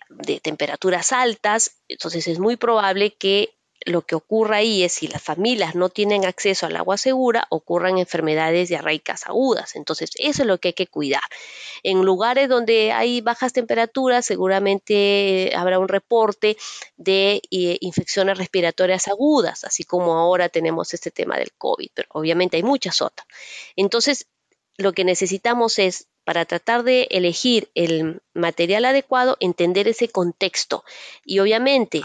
de, 0.10 0.40
temperaturas 0.40 1.12
altas, 1.12 1.78
entonces 1.88 2.28
es 2.28 2.40
muy 2.40 2.56
probable 2.56 3.14
que 3.14 3.57
lo 3.86 4.02
que 4.02 4.16
ocurra 4.16 4.58
ahí 4.58 4.84
es 4.84 4.94
si 4.94 5.08
las 5.08 5.22
familias 5.22 5.76
no 5.76 5.90
tienen 5.90 6.26
acceso 6.26 6.66
al 6.66 6.76
agua 6.76 6.98
segura, 6.98 7.48
ocurran 7.50 7.98
enfermedades 7.98 8.70
diarreicas 8.70 9.28
agudas. 9.28 9.76
Entonces, 9.76 10.12
eso 10.16 10.44
es 10.44 10.48
lo 10.48 10.58
que 10.60 10.70
hay 10.70 10.74
que 10.74 10.88
cuidar. 10.88 11.24
En 11.84 12.04
lugares 12.04 12.50
donde 12.50 12.92
hay 12.92 13.22
bajas 13.22 13.54
temperaturas, 13.54 14.26
seguramente 14.26 15.52
habrá 15.56 15.80
un 15.80 15.88
reporte 15.88 16.58
de 16.98 17.42
eh, 17.52 17.78
infecciones 17.82 18.38
respiratorias 18.38 19.08
agudas, 19.08 19.64
así 19.64 19.84
como 19.84 20.14
ahora 20.18 20.50
tenemos 20.50 20.94
este 20.94 21.12
tema 21.12 21.38
del 21.38 21.54
COVID, 21.58 21.90
pero 21.94 22.10
obviamente 22.12 22.58
hay 22.58 22.64
muchas 22.64 23.02
otras. 23.02 23.28
Entonces, 23.76 24.28
lo 24.78 24.94
que 24.94 25.04
necesitamos 25.04 25.80
es 25.80 26.08
para 26.24 26.46
tratar 26.46 26.84
de 26.84 27.08
elegir 27.10 27.70
el 27.74 28.22
material 28.34 28.86
adecuado, 28.86 29.38
entender 29.40 29.88
ese 29.88 30.10
contexto. 30.10 30.84
Y 31.24 31.40
obviamente 31.40 32.02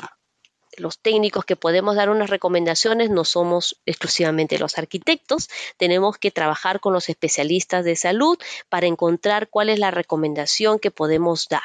los 0.76 0.98
técnicos 0.98 1.44
que 1.44 1.56
podemos 1.56 1.96
dar 1.96 2.10
unas 2.10 2.30
recomendaciones 2.30 3.10
no 3.10 3.24
somos 3.24 3.80
exclusivamente 3.86 4.58
los 4.58 4.78
arquitectos, 4.78 5.48
tenemos 5.76 6.18
que 6.18 6.30
trabajar 6.30 6.80
con 6.80 6.92
los 6.92 7.08
especialistas 7.08 7.84
de 7.84 7.96
salud 7.96 8.38
para 8.68 8.86
encontrar 8.86 9.48
cuál 9.48 9.68
es 9.68 9.78
la 9.78 9.90
recomendación 9.90 10.78
que 10.78 10.90
podemos 10.90 11.48
dar. 11.48 11.62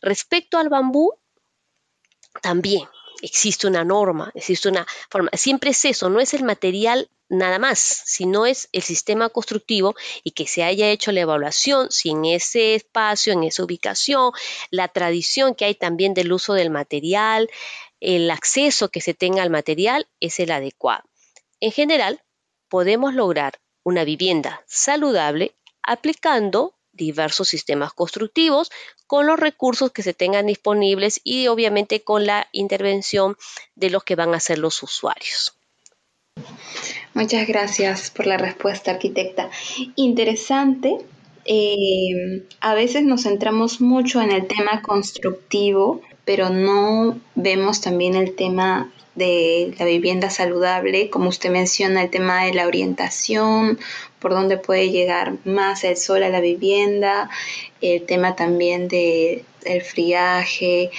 Respecto 0.00 0.58
al 0.58 0.68
bambú, 0.68 1.14
también 2.42 2.84
existe 3.22 3.66
una 3.66 3.84
norma, 3.84 4.30
existe 4.34 4.68
una 4.68 4.86
forma, 5.10 5.30
siempre 5.34 5.70
es 5.70 5.84
eso, 5.84 6.10
no 6.10 6.20
es 6.20 6.34
el 6.34 6.44
material 6.44 7.08
nada 7.28 7.58
más, 7.58 7.78
sino 8.04 8.46
es 8.46 8.68
el 8.72 8.82
sistema 8.82 9.28
constructivo 9.30 9.96
y 10.22 10.30
que 10.30 10.46
se 10.46 10.62
haya 10.62 10.88
hecho 10.90 11.10
la 11.12 11.22
evaluación 11.22 11.90
si 11.90 12.10
en 12.10 12.24
ese 12.24 12.74
espacio, 12.74 13.32
en 13.32 13.42
esa 13.42 13.64
ubicación, 13.64 14.32
la 14.70 14.88
tradición 14.88 15.54
que 15.54 15.64
hay 15.64 15.74
también 15.74 16.14
del 16.14 16.32
uso 16.32 16.54
del 16.54 16.70
material, 16.70 17.50
el 18.00 18.30
acceso 18.30 18.88
que 18.88 19.00
se 19.00 19.14
tenga 19.14 19.42
al 19.42 19.50
material 19.50 20.06
es 20.20 20.40
el 20.40 20.50
adecuado. 20.50 21.04
En 21.60 21.72
general, 21.72 22.22
podemos 22.68 23.14
lograr 23.14 23.60
una 23.82 24.04
vivienda 24.04 24.62
saludable 24.66 25.54
aplicando 25.82 26.74
diversos 26.92 27.48
sistemas 27.48 27.92
constructivos 27.92 28.70
con 29.06 29.26
los 29.26 29.38
recursos 29.38 29.92
que 29.92 30.02
se 30.02 30.14
tengan 30.14 30.46
disponibles 30.46 31.20
y 31.22 31.46
obviamente 31.46 32.02
con 32.02 32.26
la 32.26 32.48
intervención 32.52 33.36
de 33.74 33.90
los 33.90 34.02
que 34.02 34.16
van 34.16 34.34
a 34.34 34.40
ser 34.40 34.58
los 34.58 34.82
usuarios. 34.82 35.54
Muchas 37.14 37.46
gracias 37.46 38.10
por 38.10 38.26
la 38.26 38.36
respuesta, 38.36 38.90
arquitecta. 38.90 39.50
Interesante. 39.94 40.98
Eh, 41.46 42.42
a 42.60 42.74
veces 42.74 43.04
nos 43.04 43.22
centramos 43.22 43.80
mucho 43.80 44.20
en 44.20 44.32
el 44.32 44.46
tema 44.46 44.82
constructivo 44.82 46.02
pero 46.26 46.50
no 46.50 47.18
vemos 47.36 47.80
también 47.80 48.16
el 48.16 48.34
tema 48.34 48.92
de 49.14 49.74
la 49.78 49.86
vivienda 49.86 50.28
saludable, 50.28 51.08
como 51.08 51.30
usted 51.30 51.50
menciona, 51.50 52.02
el 52.02 52.10
tema 52.10 52.44
de 52.44 52.52
la 52.52 52.66
orientación, 52.66 53.78
por 54.18 54.32
dónde 54.32 54.58
puede 54.58 54.90
llegar 54.90 55.34
más 55.44 55.84
el 55.84 55.96
sol 55.96 56.24
a 56.24 56.28
la 56.28 56.40
vivienda, 56.40 57.30
el 57.80 58.04
tema 58.04 58.34
también 58.34 58.88
del 58.88 59.82
friaje, 59.82 60.90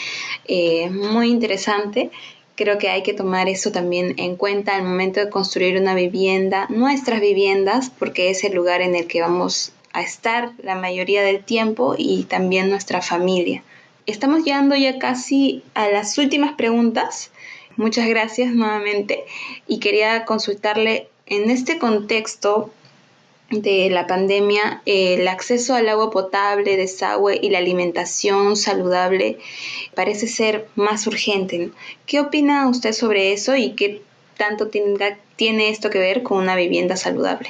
eh, 0.47 0.89
muy 0.89 1.29
interesante. 1.29 2.09
Creo 2.55 2.77
que 2.79 2.89
hay 2.89 3.03
que 3.03 3.13
tomar 3.13 3.49
eso 3.49 3.71
también 3.71 4.15
en 4.17 4.37
cuenta 4.37 4.77
al 4.77 4.83
momento 4.83 5.19
de 5.19 5.29
construir 5.29 5.79
una 5.79 5.93
vivienda, 5.93 6.67
nuestras 6.69 7.19
viviendas, 7.19 7.91
porque 7.91 8.29
es 8.29 8.45
el 8.45 8.55
lugar 8.55 8.81
en 8.81 8.95
el 8.95 9.07
que 9.07 9.21
vamos 9.21 9.73
a 9.97 10.01
estar 10.03 10.51
la 10.63 10.75
mayoría 10.75 11.21
del 11.21 11.43
tiempo 11.43 11.95
y 11.97 12.23
también 12.23 12.69
nuestra 12.69 13.01
familia 13.01 13.63
estamos 14.07 14.43
llegando 14.43 14.75
ya 14.75 14.97
casi 14.97 15.61
a 15.75 15.89
las 15.89 16.17
últimas 16.17 16.53
preguntas. 16.53 17.29
Muchas 17.75 18.07
gracias 18.07 18.53
nuevamente 18.53 19.25
y 19.67 19.79
quería 19.79 20.25
consultarle 20.25 21.09
en 21.27 21.51
este 21.51 21.77
contexto 21.77 22.71
de 23.51 23.89
la 23.89 24.07
pandemia, 24.07 24.81
el 24.85 25.27
acceso 25.27 25.75
al 25.75 25.87
agua 25.87 26.09
potable, 26.09 26.75
desagüe 26.75 27.39
y 27.41 27.49
la 27.49 27.59
alimentación 27.59 28.55
saludable 28.55 29.37
parece 29.93 30.27
ser 30.27 30.67
más 30.75 31.05
urgente. 31.05 31.69
¿Qué 32.05 32.19
opina 32.19 32.67
usted 32.67 32.93
sobre 32.93 33.33
eso 33.33 33.55
y 33.55 33.73
qué 33.73 34.01
tanto 34.37 34.69
tiene 34.69 35.69
esto 35.69 35.89
que 35.89 35.99
ver 35.99 36.23
con 36.23 36.39
una 36.39 36.55
vivienda 36.55 36.95
saludable? 36.95 37.49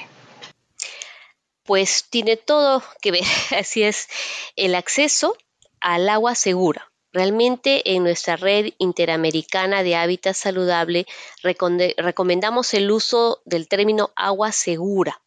Pues 1.68 2.06
tiene 2.10 2.38
todo 2.38 2.82
que 3.02 3.12
ver, 3.12 3.24
así 3.56 3.84
es, 3.84 4.08
el 4.56 4.74
acceso 4.74 5.38
al 5.82 6.08
agua 6.08 6.34
segura. 6.34 6.92
Realmente 7.12 7.94
en 7.94 8.04
nuestra 8.04 8.38
red 8.38 8.74
interamericana 8.80 9.84
de 9.84 9.96
hábitat 9.96 10.34
saludable 10.34 11.06
recomendamos 11.44 12.74
el 12.74 12.90
uso 12.90 13.42
del 13.46 13.68
término 13.68 14.12
agua 14.16 14.52
segura, 14.52 15.22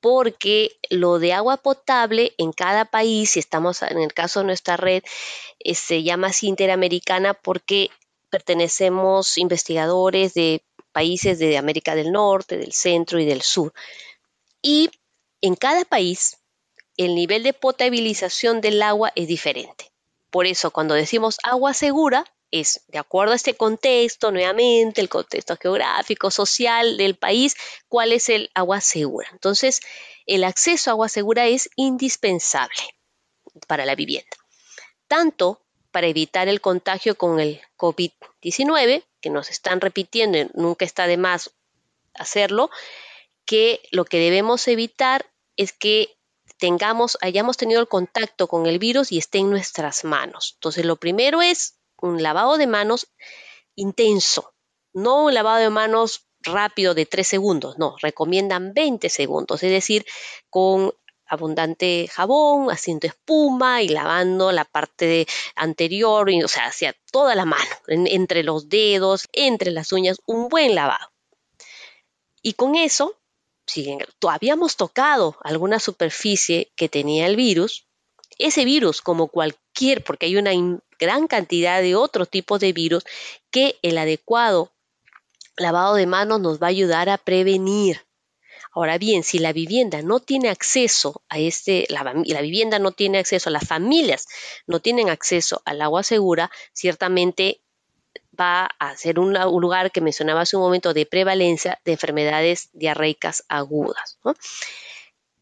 porque 0.00 0.78
lo 0.90 1.18
de 1.20 1.32
agua 1.32 1.58
potable 1.58 2.34
en 2.38 2.52
cada 2.52 2.84
país, 2.84 3.30
si 3.30 3.38
estamos 3.38 3.82
en 3.82 3.98
el 3.98 4.12
caso 4.14 4.40
de 4.40 4.46
nuestra 4.46 4.76
red, 4.76 5.02
eh, 5.60 5.74
se 5.74 6.02
llama 6.02 6.28
así 6.28 6.48
interamericana 6.48 7.34
porque 7.34 7.90
pertenecemos 8.30 9.38
investigadores 9.38 10.34
de 10.34 10.64
países 10.90 11.38
de 11.38 11.56
América 11.56 11.94
del 11.94 12.10
Norte, 12.10 12.58
del 12.58 12.72
Centro 12.72 13.20
y 13.20 13.26
del 13.26 13.42
Sur. 13.42 13.72
Y 14.60 14.90
en 15.40 15.54
cada 15.56 15.84
país 15.84 16.38
el 16.96 17.14
nivel 17.14 17.42
de 17.42 17.52
potabilización 17.52 18.60
del 18.60 18.82
agua 18.82 19.12
es 19.14 19.28
diferente. 19.28 19.92
Por 20.30 20.46
eso 20.46 20.70
cuando 20.70 20.94
decimos 20.94 21.38
agua 21.42 21.72
segura, 21.72 22.24
es 22.50 22.82
de 22.88 22.98
acuerdo 22.98 23.32
a 23.32 23.36
este 23.36 23.54
contexto, 23.54 24.30
nuevamente, 24.32 25.00
el 25.00 25.08
contexto 25.08 25.56
geográfico, 25.56 26.30
social 26.30 26.96
del 26.96 27.16
país, 27.16 27.54
cuál 27.88 28.12
es 28.12 28.28
el 28.28 28.50
agua 28.54 28.80
segura. 28.80 29.28
Entonces, 29.32 29.80
el 30.26 30.44
acceso 30.44 30.90
a 30.90 30.92
agua 30.92 31.08
segura 31.08 31.46
es 31.46 31.70
indispensable 31.76 32.96
para 33.66 33.84
la 33.84 33.94
vivienda, 33.94 34.36
tanto 35.06 35.60
para 35.90 36.06
evitar 36.06 36.48
el 36.48 36.60
contagio 36.60 37.16
con 37.16 37.40
el 37.40 37.60
COVID-19, 37.76 39.04
que 39.20 39.30
nos 39.30 39.50
están 39.50 39.80
repitiendo, 39.80 40.38
nunca 40.54 40.84
está 40.84 41.06
de 41.06 41.16
más 41.16 41.50
hacerlo, 42.14 42.70
que 43.48 43.80
lo 43.92 44.04
que 44.04 44.18
debemos 44.18 44.68
evitar 44.68 45.24
es 45.56 45.72
que 45.72 46.18
tengamos, 46.58 47.16
hayamos 47.22 47.56
tenido 47.56 47.80
el 47.80 47.88
contacto 47.88 48.46
con 48.46 48.66
el 48.66 48.78
virus 48.78 49.10
y 49.10 49.16
esté 49.16 49.38
en 49.38 49.48
nuestras 49.48 50.04
manos. 50.04 50.52
Entonces, 50.56 50.84
lo 50.84 50.96
primero 50.96 51.40
es 51.40 51.78
un 51.96 52.22
lavado 52.22 52.58
de 52.58 52.66
manos 52.66 53.08
intenso, 53.74 54.52
no 54.92 55.24
un 55.24 55.34
lavado 55.34 55.60
de 55.60 55.70
manos 55.70 56.26
rápido 56.42 56.92
de 56.92 57.06
3 57.06 57.26
segundos, 57.26 57.78
no, 57.78 57.96
recomiendan 58.02 58.74
20 58.74 59.08
segundos, 59.08 59.62
es 59.62 59.70
decir, 59.70 60.04
con 60.50 60.92
abundante 61.26 62.06
jabón, 62.12 62.70
haciendo 62.70 63.06
espuma 63.06 63.80
y 63.82 63.88
lavando 63.88 64.52
la 64.52 64.66
parte 64.66 65.26
anterior, 65.54 66.28
o 66.44 66.48
sea, 66.48 66.66
hacia 66.66 66.94
toda 67.10 67.34
la 67.34 67.46
mano, 67.46 67.70
entre 67.86 68.42
los 68.42 68.68
dedos, 68.68 69.26
entre 69.32 69.70
las 69.70 69.90
uñas, 69.92 70.20
un 70.26 70.48
buen 70.48 70.74
lavado. 70.74 71.10
Y 72.42 72.52
con 72.52 72.76
eso, 72.76 73.17
si 73.68 73.98
habíamos 74.28 74.76
tocado 74.76 75.36
alguna 75.42 75.78
superficie 75.78 76.72
que 76.74 76.88
tenía 76.88 77.26
el 77.26 77.36
virus, 77.36 77.86
ese 78.38 78.64
virus, 78.64 79.02
como 79.02 79.28
cualquier, 79.28 80.02
porque 80.02 80.26
hay 80.26 80.36
una 80.36 80.52
gran 80.98 81.26
cantidad 81.26 81.80
de 81.82 81.94
otros 81.94 82.28
tipos 82.28 82.60
de 82.60 82.72
virus 82.72 83.04
que 83.50 83.78
el 83.82 83.98
adecuado 83.98 84.72
lavado 85.56 85.94
de 85.96 86.06
manos 86.06 86.40
nos 86.40 86.60
va 86.62 86.68
a 86.68 86.70
ayudar 86.70 87.08
a 87.08 87.18
prevenir. 87.18 88.06
Ahora 88.72 88.96
bien, 88.96 89.24
si 89.24 89.38
la 89.38 89.52
vivienda 89.52 90.02
no 90.02 90.20
tiene 90.20 90.50
acceso 90.50 91.22
a 91.28 91.38
este, 91.38 91.86
la, 91.88 92.14
la 92.24 92.40
vivienda 92.40 92.78
no 92.78 92.92
tiene 92.92 93.18
acceso, 93.18 93.50
las 93.50 93.66
familias 93.66 94.26
no 94.66 94.80
tienen 94.80 95.10
acceso 95.10 95.62
al 95.64 95.82
agua 95.82 96.02
segura, 96.02 96.50
ciertamente 96.72 97.60
va 98.40 98.66
a 98.78 98.96
ser 98.96 99.18
un, 99.18 99.34
lugar 99.34 99.90
que 99.90 100.00
mencionaba 100.00 100.42
hace 100.42 100.56
un 100.56 100.62
momento 100.62 100.94
de 100.94 101.06
prevalencia 101.06 101.80
de 101.84 101.92
enfermedades 101.92 102.70
diarreicas 102.72 103.44
agudas. 103.48 104.18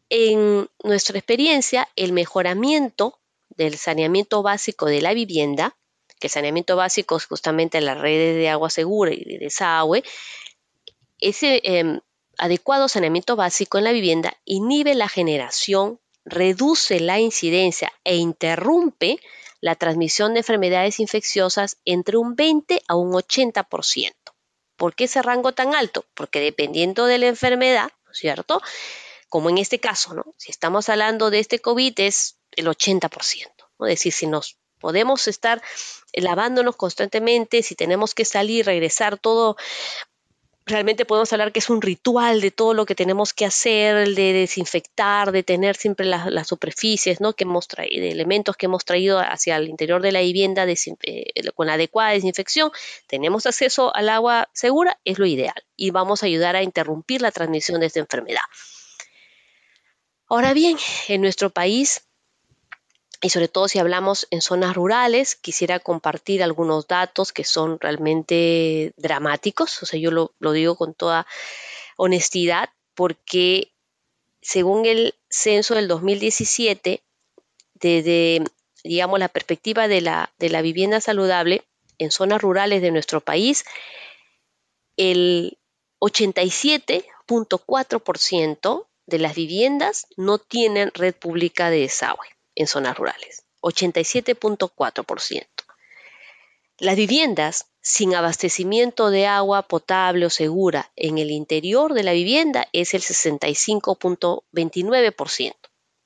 En 0.09 0.69
nuestra 0.83 1.17
experiencia, 1.17 1.87
el 1.95 2.13
mejoramiento 2.13 3.19
del 3.49 3.77
saneamiento 3.77 4.41
básico 4.41 4.85
de 4.85 5.01
la 5.01 5.13
vivienda, 5.13 5.75
que 6.19 6.27
el 6.27 6.31
saneamiento 6.31 6.75
básico 6.75 7.17
es 7.17 7.25
justamente 7.25 7.81
las 7.81 7.97
redes 7.97 8.35
de 8.35 8.49
agua 8.49 8.69
segura 8.69 9.13
y 9.13 9.23
de 9.23 9.37
desagüe, 9.39 10.03
ese 11.19 11.61
em, 11.63 11.99
adecuado 12.37 12.87
saneamiento 12.87 13.35
básico 13.35 13.77
en 13.77 13.83
la 13.83 13.91
vivienda 13.91 14.37
inhibe 14.45 14.95
la 14.95 15.09
generación, 15.09 15.99
reduce 16.25 16.99
la 16.99 17.19
incidencia 17.19 17.91
e 18.03 18.17
interrumpe 18.17 19.19
la 19.61 19.75
transmisión 19.75 20.33
de 20.33 20.39
enfermedades 20.39 20.99
infecciosas 20.99 21.77
entre 21.85 22.17
un 22.17 22.35
20 22.35 22.81
a 22.87 22.95
un 22.95 23.13
80%. 23.13 24.13
¿Por 24.75 24.95
qué 24.95 25.05
ese 25.05 25.21
rango 25.21 25.53
tan 25.53 25.73
alto? 25.73 26.05
Porque 26.13 26.39
dependiendo 26.39 27.05
de 27.05 27.17
la 27.17 27.27
enfermedad, 27.27 27.91
cierto? 28.11 28.61
Como 29.29 29.49
en 29.49 29.57
este 29.57 29.79
caso, 29.79 30.13
¿no? 30.13 30.33
Si 30.37 30.51
estamos 30.51 30.89
hablando 30.89 31.29
de 31.29 31.39
este 31.39 31.59
COVID 31.59 31.93
es 31.97 32.37
el 32.51 32.67
80%, 32.67 33.47
¿no? 33.79 33.85
Es 33.87 33.99
decir, 33.99 34.13
si 34.13 34.27
nos 34.27 34.57
podemos 34.79 35.27
estar 35.27 35.61
lavándonos 36.13 36.75
constantemente, 36.75 37.63
si 37.63 37.75
tenemos 37.75 38.13
que 38.13 38.25
salir, 38.25 38.65
regresar 38.65 39.17
todo 39.17 39.57
realmente 40.67 41.05
podemos 41.05 41.31
hablar 41.33 41.51
que 41.51 41.59
es 41.59 41.69
un 41.69 41.81
ritual 41.81 42.41
de 42.41 42.51
todo 42.51 42.73
lo 42.73 42.85
que 42.85 42.95
tenemos 42.95 43.33
que 43.33 43.45
hacer, 43.45 44.13
de 44.13 44.33
desinfectar, 44.33 45.31
de 45.31 45.43
tener 45.43 45.75
siempre 45.75 46.05
las, 46.05 46.47
superficies, 46.47 47.21
¿no? 47.21 47.33
Que 47.33 47.45
hemos 47.45 47.67
traído, 47.67 48.01
de 48.01 48.11
elementos 48.11 48.55
que 48.57 48.67
hemos 48.67 48.85
traído 48.85 49.19
hacia 49.19 49.55
el 49.55 49.69
interior 49.69 50.01
de 50.01 50.11
la 50.11 50.21
vivienda 50.21 50.65
eh, 50.67 51.51
con 51.55 51.69
adecuada 51.69 52.11
desinfección. 52.11 52.71
Tenemos 53.07 53.45
acceso 53.45 53.95
al 53.95 54.09
agua 54.09 54.49
segura, 54.53 54.99
es 55.05 55.17
lo 55.17 55.25
ideal 55.25 55.55
y 55.75 55.91
vamos 55.91 56.21
a 56.21 56.25
ayudar 56.25 56.55
a 56.55 56.63
interrumpir 56.63 57.21
la 57.21 57.31
transmisión 57.31 57.79
de 57.79 57.87
esta 57.87 57.99
enfermedad. 57.99 58.41
Ahora 60.29 60.53
bien, 60.53 60.77
en 61.07 61.21
nuestro 61.21 61.49
país 61.49 62.06
y 63.21 63.29
sobre 63.29 63.47
todo 63.47 63.67
si 63.67 63.79
hablamos 63.79 64.27
en 64.29 64.41
zonas 64.41 64.75
rurales, 64.75 65.35
quisiera 65.35 65.79
compartir 65.79 66.43
algunos 66.43 66.87
datos 66.87 67.33
que 67.33 67.43
son 67.43 67.79
realmente 67.79 68.93
dramáticos, 68.97 69.81
o 69.81 69.87
sea, 69.87 69.99
yo 69.99 70.11
lo, 70.11 70.31
digo 70.51 70.75
con 70.75 70.93
toda 70.93 71.25
honestidad, 71.95 72.69
porque 72.93 73.71
según 74.41 74.85
el 74.85 75.15
censo 75.29 75.73
del 75.73 75.87
2017, 75.87 77.01
desde, 77.73 78.43
digamos, 78.83 79.17
la 79.19 79.29
perspectiva 79.29 79.87
de 79.87 80.01
la, 80.01 80.31
de 80.37 80.49
la 80.49 80.61
vivienda 80.61 81.01
saludable 81.01 81.63
en 81.97 82.11
zonas 82.11 82.39
rurales 82.41 82.83
de 82.83 82.91
nuestro 82.91 83.21
país, 83.21 83.65
el 84.95 85.57
87.4% 86.01 88.85
de 89.07 89.19
las 89.19 89.35
viviendas 89.35 90.05
no 90.17 90.37
tienen 90.37 90.91
red 90.93 91.15
pública 91.15 91.71
de 91.71 91.79
desagüe 91.79 92.36
en 92.57 92.67
zonas 92.67 92.97
rurales, 92.97 93.45
87.4%. 93.61 95.45
Las 96.79 96.95
viviendas 96.95 97.67
sin 97.81 98.13
abastecimiento 98.15 99.11
de 99.11 99.27
agua 99.27 99.61
potable 99.63 100.25
o 100.25 100.29
segura 100.29 100.91
en 100.95 101.17
el 101.19 101.31
interior 101.31 101.93
de 101.93 102.03
la 102.03 102.13
vivienda 102.13 102.67
es 102.73 102.93
el 102.93 103.01
65.29%, 103.01 105.55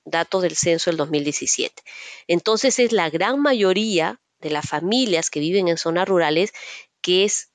datos 0.05 0.43
del 0.43 0.55
censo 0.55 0.89
del 0.89 0.97
2017. 0.97 1.83
Entonces 2.27 2.79
es 2.79 2.91
la 2.91 3.09
gran 3.09 3.41
mayoría 3.41 4.19
de 4.39 4.49
las 4.49 4.67
familias 4.67 5.29
que 5.29 5.39
viven 5.39 5.69
en 5.69 5.77
zonas 5.77 6.07
rurales 6.07 6.53
que 7.01 7.23
es 7.23 7.49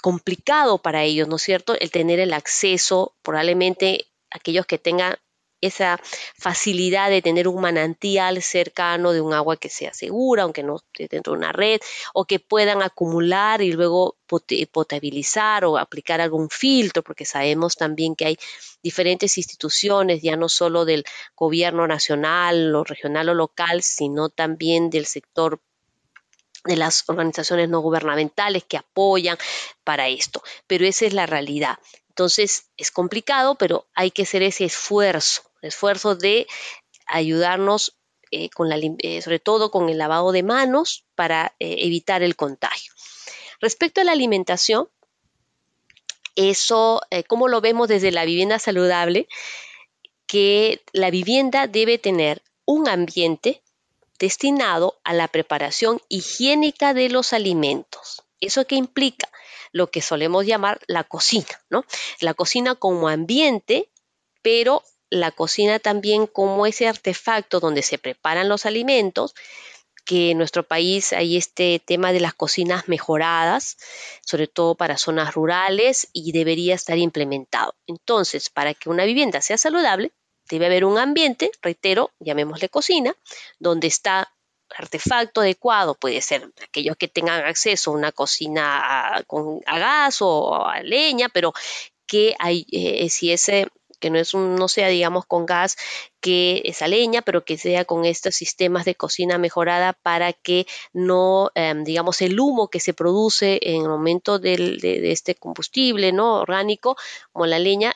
complicado 0.00 0.78
para 0.78 1.02
ellos, 1.02 1.26
¿no 1.28 1.36
es 1.36 1.42
cierto?, 1.42 1.74
el 1.78 1.90
tener 1.90 2.20
el 2.20 2.32
acceso, 2.32 3.14
probablemente 3.22 4.06
aquellos 4.30 4.64
que 4.66 4.78
tengan 4.78 5.16
esa 5.60 6.00
facilidad 6.36 7.10
de 7.10 7.22
tener 7.22 7.48
un 7.48 7.60
manantial 7.60 8.42
cercano 8.42 9.12
de 9.12 9.20
un 9.20 9.32
agua 9.32 9.56
que 9.56 9.68
sea 9.68 9.92
segura, 9.92 10.44
aunque 10.44 10.62
no 10.62 10.76
esté 10.76 11.08
dentro 11.08 11.32
de 11.32 11.38
una 11.38 11.52
red, 11.52 11.80
o 12.14 12.24
que 12.24 12.38
puedan 12.38 12.82
acumular 12.82 13.60
y 13.62 13.72
luego 13.72 14.16
potabilizar 14.72 15.64
o 15.64 15.78
aplicar 15.78 16.20
algún 16.20 16.50
filtro, 16.50 17.02
porque 17.02 17.24
sabemos 17.24 17.76
también 17.76 18.14
que 18.14 18.26
hay 18.26 18.38
diferentes 18.82 19.36
instituciones, 19.38 20.22
ya 20.22 20.36
no 20.36 20.48
solo 20.48 20.84
del 20.84 21.04
gobierno 21.36 21.86
nacional 21.86 22.74
o 22.74 22.84
regional 22.84 23.28
o 23.30 23.34
local, 23.34 23.82
sino 23.82 24.28
también 24.28 24.90
del 24.90 25.06
sector 25.06 25.60
de 26.64 26.76
las 26.76 27.08
organizaciones 27.08 27.68
no 27.68 27.80
gubernamentales 27.80 28.64
que 28.64 28.76
apoyan 28.76 29.38
para 29.84 30.08
esto. 30.08 30.42
Pero 30.66 30.86
esa 30.86 31.06
es 31.06 31.14
la 31.14 31.26
realidad. 31.26 31.78
Entonces 32.08 32.66
es 32.76 32.90
complicado, 32.90 33.54
pero 33.54 33.86
hay 33.94 34.10
que 34.10 34.22
hacer 34.22 34.42
ese 34.42 34.64
esfuerzo, 34.64 35.42
esfuerzo 35.62 36.14
de 36.14 36.46
ayudarnos 37.06 37.96
eh, 38.30 38.50
con 38.50 38.68
la, 38.68 38.76
eh, 38.76 39.22
sobre 39.22 39.38
todo 39.38 39.70
con 39.70 39.88
el 39.88 39.98
lavado 39.98 40.32
de 40.32 40.42
manos 40.42 41.04
para 41.14 41.54
eh, 41.58 41.76
evitar 41.80 42.22
el 42.22 42.36
contagio. 42.36 42.92
Respecto 43.60 44.00
a 44.00 44.04
la 44.04 44.12
alimentación, 44.12 44.88
eso, 46.36 47.00
¿cómo 47.26 47.48
lo 47.48 47.60
vemos 47.60 47.88
desde 47.88 48.12
la 48.12 48.24
vivienda 48.24 48.60
saludable? 48.60 49.26
Que 50.28 50.80
la 50.92 51.10
vivienda 51.10 51.66
debe 51.66 51.98
tener 51.98 52.42
un 52.64 52.88
ambiente 52.88 53.60
destinado 54.20 55.00
a 55.02 55.14
la 55.14 55.26
preparación 55.26 56.00
higiénica 56.08 56.94
de 56.94 57.08
los 57.08 57.32
alimentos. 57.32 58.22
¿Eso 58.40 58.64
qué 58.68 58.76
implica? 58.76 59.28
lo 59.72 59.90
que 59.90 60.02
solemos 60.02 60.46
llamar 60.46 60.80
la 60.86 61.04
cocina, 61.04 61.62
¿no? 61.70 61.84
La 62.20 62.34
cocina 62.34 62.74
como 62.74 63.08
ambiente, 63.08 63.90
pero 64.42 64.82
la 65.10 65.30
cocina 65.30 65.78
también 65.78 66.26
como 66.26 66.66
ese 66.66 66.88
artefacto 66.88 67.60
donde 67.60 67.82
se 67.82 67.98
preparan 67.98 68.48
los 68.48 68.66
alimentos 68.66 69.34
que 70.08 70.30
en 70.30 70.38
nuestro 70.38 70.62
país 70.62 71.12
hay 71.12 71.36
este 71.36 71.82
tema 71.84 72.14
de 72.14 72.20
las 72.20 72.32
cocinas 72.32 72.88
mejoradas, 72.88 73.76
sobre 74.24 74.46
todo 74.46 74.74
para 74.74 74.96
zonas 74.96 75.34
rurales, 75.34 76.08
y 76.14 76.32
debería 76.32 76.74
estar 76.74 76.96
implementado. 76.96 77.74
Entonces, 77.86 78.48
para 78.48 78.72
que 78.72 78.88
una 78.88 79.04
vivienda 79.04 79.42
sea 79.42 79.58
saludable, 79.58 80.12
debe 80.48 80.64
haber 80.64 80.86
un 80.86 80.96
ambiente, 80.96 81.50
reitero, 81.60 82.10
llamémosle 82.20 82.70
cocina, 82.70 83.14
donde 83.58 83.86
está 83.88 84.32
artefacto 84.76 85.42
adecuado, 85.42 85.94
puede 85.94 86.22
ser 86.22 86.50
aquellos 86.62 86.96
que 86.96 87.08
tengan 87.08 87.44
acceso 87.44 87.90
a 87.90 87.94
una 87.94 88.12
cocina 88.12 89.16
a, 89.16 89.22
con, 89.24 89.60
gas 89.60 90.22
o 90.22 90.64
a 90.64 90.80
leña, 90.82 91.28
pero 91.28 91.52
que 92.06 92.34
hay, 92.38 92.66
eh, 92.72 93.10
si 93.10 93.30
ese 93.30 93.68
que 93.98 94.10
no 94.10 94.18
es 94.18 94.34
un, 94.34 94.56
no 94.56 94.68
sea 94.68 94.88
digamos 94.88 95.26
con 95.26 95.46
gas, 95.46 95.76
que 96.20 96.62
esa 96.64 96.88
leña, 96.88 97.22
pero 97.22 97.44
que 97.44 97.58
sea 97.58 97.84
con 97.84 98.04
estos 98.04 98.34
sistemas 98.34 98.84
de 98.84 98.94
cocina 98.94 99.38
mejorada 99.38 99.92
para 99.92 100.32
que 100.32 100.66
no, 100.92 101.50
em, 101.54 101.84
digamos, 101.84 102.20
el 102.22 102.38
humo 102.38 102.68
que 102.68 102.80
se 102.80 102.94
produce 102.94 103.60
en 103.62 103.82
el 103.82 103.88
momento 103.88 104.38
de, 104.38 104.78
de, 104.80 105.12
este 105.12 105.34
combustible 105.34 106.12
no 106.12 106.40
orgánico, 106.40 106.96
como 107.32 107.46
la 107.46 107.58
leña, 107.58 107.94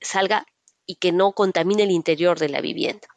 salga 0.00 0.46
y 0.86 0.96
que 0.96 1.12
no 1.12 1.32
contamine 1.32 1.84
el 1.84 1.90
interior 1.90 2.38
de 2.38 2.48
la 2.48 2.60
vivienda. 2.60 3.08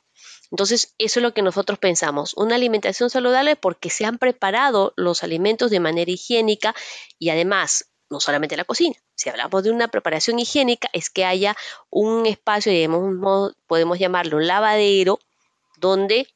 Entonces, 0.52 0.96
eso 0.98 1.20
es 1.20 1.24
lo 1.24 1.34
que 1.34 1.42
nosotros 1.42 1.78
pensamos, 1.78 2.34
una 2.36 2.56
alimentación 2.56 3.10
saludable 3.10 3.56
porque 3.56 3.90
se 3.90 4.06
han 4.06 4.18
preparado 4.18 4.94
los 4.96 5.24
alimentos 5.24 5.72
de 5.72 5.82
manera 5.82 6.10
higiénica 6.10 6.74
y 7.20 7.30
además, 7.30 7.90
no 8.10 8.20
solamente 8.20 8.58
la 8.58 8.64
cocina, 8.64 8.96
si 9.16 9.30
hablamos 9.30 9.64
de 9.64 9.72
una 9.72 9.88
preparación 9.88 10.40
higiénica, 10.40 10.90
es 10.94 11.10
que 11.10 11.26
haya 11.26 11.56
un 11.90 12.26
espacio, 12.26 12.72
digamos, 12.72 13.54
podemos 13.68 14.00
llamarlo 14.00 14.40
lavadero, 14.40 15.20
donde 15.78 16.28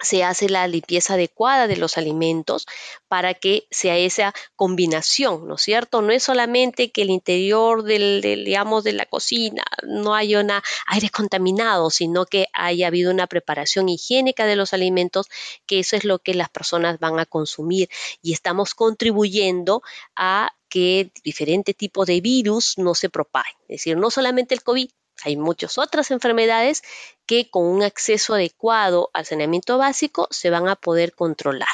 se 0.00 0.24
hace 0.24 0.48
la 0.48 0.66
limpieza 0.68 1.14
adecuada 1.14 1.66
de 1.66 1.76
los 1.76 1.96
alimentos 1.96 2.66
para 3.08 3.34
que 3.34 3.66
sea 3.70 3.96
esa 3.96 4.34
combinación, 4.54 5.46
¿no 5.48 5.54
es 5.54 5.62
cierto? 5.62 6.02
No 6.02 6.12
es 6.12 6.22
solamente 6.22 6.90
que 6.90 7.02
el 7.02 7.10
interior 7.10 7.82
del, 7.82 8.20
digamos, 8.22 8.84
de 8.84 8.92
la 8.92 9.06
cocina 9.06 9.62
no 9.84 10.14
haya 10.14 10.40
un 10.40 10.50
aire 10.86 11.10
contaminado, 11.10 11.90
sino 11.90 12.26
que 12.26 12.48
haya 12.52 12.88
habido 12.88 13.10
una 13.10 13.26
preparación 13.26 13.88
higiénica 13.88 14.46
de 14.46 14.56
los 14.56 14.74
alimentos, 14.74 15.28
que 15.66 15.78
eso 15.78 15.96
es 15.96 16.04
lo 16.04 16.18
que 16.18 16.34
las 16.34 16.50
personas 16.50 16.98
van 16.98 17.18
a 17.18 17.26
consumir 17.26 17.88
y 18.22 18.32
estamos 18.32 18.74
contribuyendo 18.74 19.82
a 20.14 20.52
que 20.68 21.10
diferentes 21.24 21.76
tipos 21.76 22.06
de 22.06 22.20
virus 22.20 22.76
no 22.76 22.94
se 22.94 23.08
propaguen. 23.08 23.54
Es 23.62 23.78
decir, 23.78 23.96
no 23.96 24.10
solamente 24.10 24.54
el 24.54 24.62
COVID, 24.62 24.90
hay 25.24 25.36
muchas 25.36 25.78
otras 25.78 26.10
enfermedades 26.10 26.82
que 27.26 27.50
con 27.50 27.64
un 27.64 27.82
acceso 27.82 28.34
adecuado 28.34 29.10
al 29.12 29.26
saneamiento 29.26 29.78
básico 29.78 30.28
se 30.30 30.50
van 30.50 30.68
a 30.68 30.76
poder 30.76 31.14
controlar. 31.14 31.68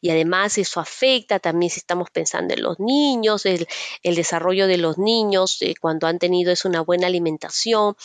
Y 0.00 0.10
además 0.10 0.58
eso 0.58 0.80
afecta 0.80 1.38
también 1.38 1.70
si 1.70 1.80
estamos 1.80 2.10
pensando 2.10 2.54
en 2.54 2.62
los 2.62 2.78
niños, 2.78 3.46
el, 3.46 3.66
desarrollo 4.02 4.66
de 4.66 4.78
los 4.78 4.98
niños 4.98 5.58
eh, 5.60 5.74
cuando 5.80 6.06
han 6.06 6.18
tenido 6.18 6.52
es 6.52 6.64
una 6.64 6.80
buena 6.80 7.06
alimentación. 7.06 7.96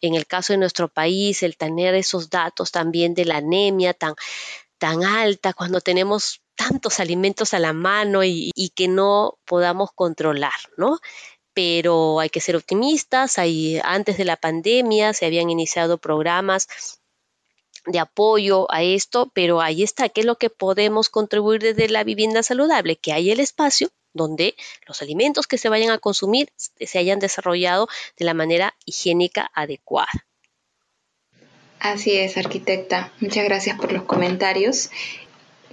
En 0.00 0.14
el 0.14 0.26
caso 0.26 0.52
de 0.52 0.58
nuestro 0.58 0.88
país, 0.88 1.42
el 1.42 1.56
tener 1.56 1.94
esos 1.94 2.30
datos 2.30 2.70
también 2.70 3.14
de 3.14 3.24
la 3.24 3.36
anemia 3.36 3.94
tan, 3.94 4.14
tan 4.78 5.04
alta, 5.04 5.52
cuando 5.52 5.80
tenemos 5.80 6.40
tantos 6.56 7.00
alimentos 7.00 7.54
a 7.54 7.58
la 7.58 7.72
mano 7.72 8.24
y, 8.24 8.50
y 8.54 8.70
que 8.70 8.88
no 8.88 9.38
podamos 9.44 9.90
controlar, 9.94 10.58
¿no? 10.76 10.98
Pero 11.54 12.20
hay 12.20 12.30
que 12.30 12.40
ser 12.40 12.56
optimistas. 12.56 13.36
antes 13.82 14.16
de 14.16 14.24
la 14.24 14.36
pandemia 14.36 15.12
se 15.12 15.26
habían 15.26 15.50
iniciado 15.50 15.98
programas 15.98 16.68
de 17.86 17.98
apoyo 17.98 18.70
a 18.70 18.82
esto, 18.82 19.30
pero 19.34 19.60
ahí 19.60 19.82
está, 19.82 20.08
¿qué 20.08 20.20
es 20.20 20.26
lo 20.26 20.36
que 20.36 20.50
podemos 20.50 21.08
contribuir 21.08 21.62
desde 21.62 21.88
la 21.88 22.04
vivienda 22.04 22.42
saludable? 22.42 22.96
Que 22.96 23.12
hay 23.12 23.30
el 23.30 23.40
espacio 23.40 23.90
donde 24.12 24.54
los 24.86 25.02
alimentos 25.02 25.46
que 25.46 25.58
se 25.58 25.68
vayan 25.68 25.90
a 25.90 25.98
consumir 25.98 26.52
se 26.56 26.98
hayan 26.98 27.18
desarrollado 27.18 27.88
de 28.16 28.24
la 28.24 28.34
manera 28.34 28.74
higiénica 28.84 29.50
adecuada. 29.54 30.26
Así 31.78 32.16
es, 32.16 32.36
arquitecta. 32.36 33.12
Muchas 33.20 33.44
gracias 33.44 33.78
por 33.78 33.92
los 33.92 34.02
comentarios. 34.02 34.90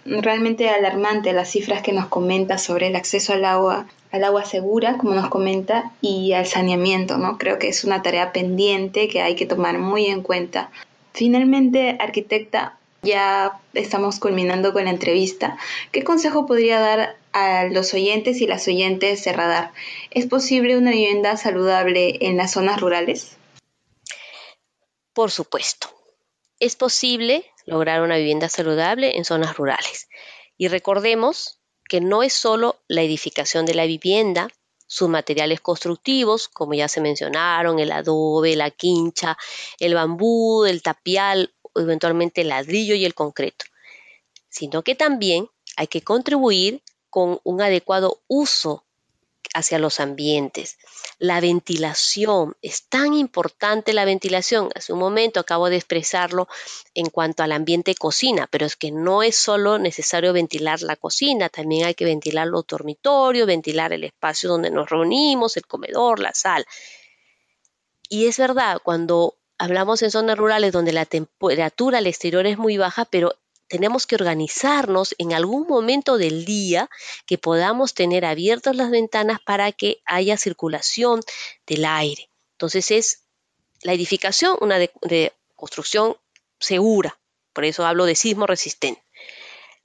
Realmente 0.08 0.70
alarmante 0.70 1.34
las 1.34 1.50
cifras 1.52 1.82
que 1.82 1.92
nos 1.92 2.08
comenta 2.08 2.58
sobre 2.58 2.88
el 2.88 2.96
acceso 2.96 3.34
al 3.34 3.46
agua 3.46 3.88
al 4.12 4.24
agua 4.24 4.46
segura, 4.46 4.98
como 4.98 5.14
nos 5.14 5.30
comenta, 5.30 5.92
y 6.02 6.34
al 6.34 6.46
saneamiento, 6.46 7.18
¿no? 7.18 7.38
Creo 7.38 7.60
que 7.60 7.68
es 7.68 7.84
una 7.84 8.02
tarea 8.02 8.32
pendiente 8.32 9.08
que 9.08 9.22
hay 9.22 9.36
que 9.36 9.46
tomar 9.46 9.80
muy 9.80 10.06
en 10.06 10.22
cuenta. 10.22 10.72
Finalmente, 11.14 11.98
arquitecta, 12.00 12.78
ya 13.02 13.60
estamos 13.74 14.20
culminando 14.20 14.74
con 14.74 14.86
la 14.86 14.92
entrevista. 14.92 15.58
¿Qué 15.92 16.04
consejo 16.04 16.46
podría 16.46 16.80
dar 16.80 17.18
a 17.34 17.66
los 17.66 17.94
oyentes 17.94 18.42
y 18.42 18.48
las 18.48 18.68
oyentes 18.68 19.24
de 19.24 19.34
Radar? 19.34 19.72
¿Es 20.12 20.26
posible 20.26 20.78
una 20.78 20.92
vivienda 20.92 21.38
saludable 21.38 22.18
en 22.22 22.38
las 22.38 22.52
zonas 22.52 22.80
rurales? 22.80 23.38
Por 25.14 25.32
supuesto. 25.32 25.90
Es 26.60 26.76
posible 26.76 27.46
lograr 27.68 28.02
una 28.02 28.18
vivienda 28.18 28.50
saludable 28.50 29.18
en 29.18 29.26
zonas 29.26 29.56
rurales. 29.56 30.08
Y 30.58 30.70
recordemos 30.70 31.62
que 31.88 32.02
no 32.02 32.24
es 32.24 32.34
solo 32.34 32.82
la 32.88 33.04
edificación 33.04 33.66
de 33.66 33.76
la 33.76 33.86
vivienda, 33.86 34.48
sus 34.88 35.10
materiales 35.10 35.60
constructivos, 35.60 36.48
como 36.48 36.74
ya 36.74 36.88
se 36.88 37.02
mencionaron, 37.02 37.78
el 37.80 37.92
adobe, 37.92 38.56
la 38.56 38.72
quincha, 38.72 39.38
el 39.80 39.94
bambú, 39.94 40.66
el 40.66 40.82
tapial, 40.82 41.54
eventualmente 41.76 42.42
el 42.42 42.50
ladrillo 42.50 42.96
y 42.96 43.06
el 43.06 43.14
concreto, 43.14 43.66
sino 44.50 44.82
que 44.84 44.96
también 44.96 45.50
hay 45.76 45.88
que 45.88 46.02
contribuir 46.02 46.82
con 47.10 47.40
un 47.44 47.62
adecuado 47.62 48.24
uso 48.28 48.87
hacia 49.54 49.80
los 49.80 50.00
ambientes. 50.00 50.78
La 51.20 51.40
ventilación, 51.42 52.56
es 52.62 52.88
tan 52.88 53.14
importante 53.14 53.94
la 53.94 54.06
ventilación. 54.06 54.70
Hace 54.76 54.94
un 54.94 55.00
momento 55.00 55.40
acabo 55.40 55.70
de 55.70 55.78
expresarlo 55.78 56.48
en 56.94 57.10
cuanto 57.10 57.44
al 57.44 57.52
ambiente 57.52 57.96
cocina, 57.96 58.48
pero 58.52 58.66
es 58.66 58.76
que 58.76 58.92
no 58.92 59.24
es 59.24 59.36
solo 59.36 59.80
necesario 59.80 60.34
ventilar 60.34 60.82
la 60.82 60.96
cocina, 60.96 61.50
también 61.50 61.86
hay 61.86 61.96
que 61.96 62.06
ventilar 62.06 62.48
los 62.48 62.68
dormitorios, 62.68 63.48
ventilar 63.48 63.94
el 63.94 64.04
espacio 64.04 64.50
donde 64.50 64.72
nos 64.72 64.90
reunimos, 64.90 65.58
el 65.58 65.66
comedor, 65.66 66.20
la 66.20 66.34
sal. 66.34 66.66
Y 68.10 68.28
es 68.28 68.38
verdad, 68.38 68.80
cuando 68.84 69.36
hablamos 69.58 70.02
en 70.02 70.12
zonas 70.12 70.38
rurales 70.38 70.72
donde 70.72 70.94
la 70.94 71.06
temperatura 71.06 71.98
al 71.98 72.08
exterior 72.08 72.46
es 72.46 72.58
muy 72.58 72.78
baja, 72.78 73.06
pero 73.06 73.36
tenemos 73.68 74.08
que 74.08 74.16
organizarnos 74.16 75.16
en 75.18 75.34
algún 75.34 75.68
momento 75.68 76.18
del 76.18 76.46
día 76.46 76.90
que 77.26 77.38
podamos 77.38 77.94
tener 77.94 78.26
abiertas 78.26 78.76
las 78.76 78.90
ventanas 78.90 79.40
para 79.46 79.72
que 79.72 80.02
haya 80.06 80.38
circulación 80.38 81.22
del 81.66 81.86
aire. 81.86 82.30
Entonces 82.54 82.92
es 82.92 83.24
la 83.84 83.94
edificación 83.94 84.58
una 84.62 84.80
de, 84.80 85.34
construcción 85.56 86.18
segura, 86.60 87.20
por 87.54 87.66
eso 87.66 87.86
hablo 87.86 88.06
de 88.06 88.16
sismo 88.16 88.48
resistente. 88.48 89.04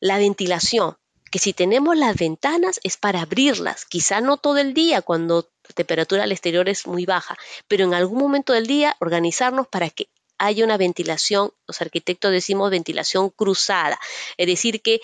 La 0.00 0.18
ventilación, 0.18 0.96
que 1.30 1.38
si 1.38 1.52
tenemos 1.52 1.96
las 1.96 2.16
ventanas 2.16 2.80
es 2.82 2.96
para 2.96 3.22
abrirlas, 3.22 3.84
quizá 3.84 4.20
no 4.20 4.36
todo 4.36 4.58
el 4.58 4.74
día 4.74 5.02
cuando 5.02 5.50
la 5.68 5.74
temperatura 5.74 6.24
al 6.24 6.32
exterior 6.32 6.68
es 6.68 6.86
muy 6.86 7.06
baja, 7.06 7.36
pero 7.68 7.84
en 7.84 7.94
algún 7.94 8.18
momento 8.18 8.52
del 8.52 8.66
día 8.66 8.96
organizarnos 9.00 9.66
para 9.68 9.88
que 9.90 10.08
hay 10.38 10.62
una 10.62 10.76
ventilación, 10.76 11.52
los 11.66 11.80
arquitectos 11.80 12.32
decimos 12.32 12.70
ventilación 12.70 13.30
cruzada, 13.30 13.98
es 14.36 14.46
decir, 14.46 14.82
que 14.82 15.00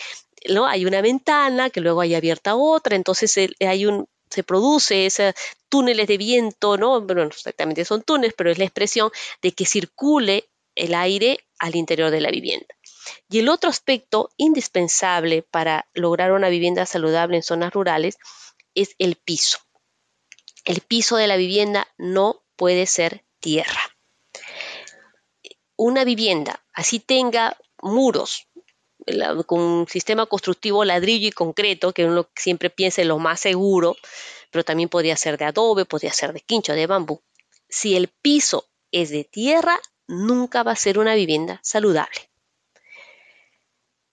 ¿no? 0.49 0.67
hay 0.67 0.85
una 0.85 1.01
ventana, 1.01 1.71
que 1.71 1.81
luego 1.81 2.01
hay 2.01 2.14
abierta 2.14 2.57
otra, 2.57 2.97
entonces 2.97 3.37
hay 3.61 3.87
un, 3.87 4.09
se 4.31 4.43
produce 4.43 5.07
esos 5.07 5.35
túneles 5.69 6.07
de 6.07 6.19
viento, 6.19 6.77
¿no? 6.77 7.01
Bueno, 7.01 7.25
no 7.25 7.31
exactamente 7.31 7.85
son 7.85 8.03
túneles, 8.03 8.35
pero 8.37 8.51
es 8.51 8.59
la 8.59 8.64
expresión 8.64 9.11
de 9.43 9.53
que 9.53 9.67
circule 9.67 10.49
el 10.75 10.95
aire 10.95 11.38
al 11.59 11.77
interior 11.77 12.11
de 12.11 12.21
la 12.21 12.31
vivienda. 12.31 12.75
Y 13.29 13.41
el 13.41 13.49
otro 13.49 13.71
aspecto 13.71 14.31
indispensable 14.37 15.43
para 15.43 15.88
lograr 15.95 16.33
una 16.33 16.49
vivienda 16.49 16.87
saludable 16.87 17.37
en 17.37 17.43
zonas 17.43 17.73
rurales 17.73 18.17
es 18.75 18.95
el 18.99 19.17
piso. 19.17 19.59
El 20.64 20.81
piso 20.81 21.17
de 21.17 21.27
la 21.27 21.37
vivienda 21.37 21.88
no 21.97 22.45
puede 22.57 22.87
ser 22.87 23.25
tierra 23.41 23.98
una 25.79 26.05
vivienda, 26.05 26.61
así 26.75 26.99
tenga 26.99 27.57
muros, 27.81 28.49
con 29.47 29.61
un 29.61 29.89
sistema 29.89 30.26
constructivo 30.26 30.85
ladrillo 30.85 31.29
y 31.29 31.33
concreto, 31.33 31.95
que 31.95 32.05
uno 32.05 32.29
siempre 32.35 32.68
piensa 32.68 33.01
en 33.01 33.09
lo 33.09 33.18
más 33.18 33.41
seguro, 33.41 33.97
pero 34.51 34.64
también 34.64 34.89
podría 34.89 35.16
ser 35.16 35.39
de 35.39 35.47
adobe, 35.47 35.85
podría 35.85 36.12
ser 36.12 36.33
de 36.33 36.41
quincho, 36.41 36.74
de 36.74 36.87
bambú. 36.87 37.22
Si 37.68 37.97
el 37.97 38.09
piso 38.09 38.66
es 38.91 39.11
de 39.11 39.24
tierra, 39.24 39.81
nunca 40.09 40.64
va 40.64 40.72
a 40.72 40.76
ser 40.76 40.99
una 40.99 41.14
vivienda 41.14 41.61
saludable. 41.62 42.29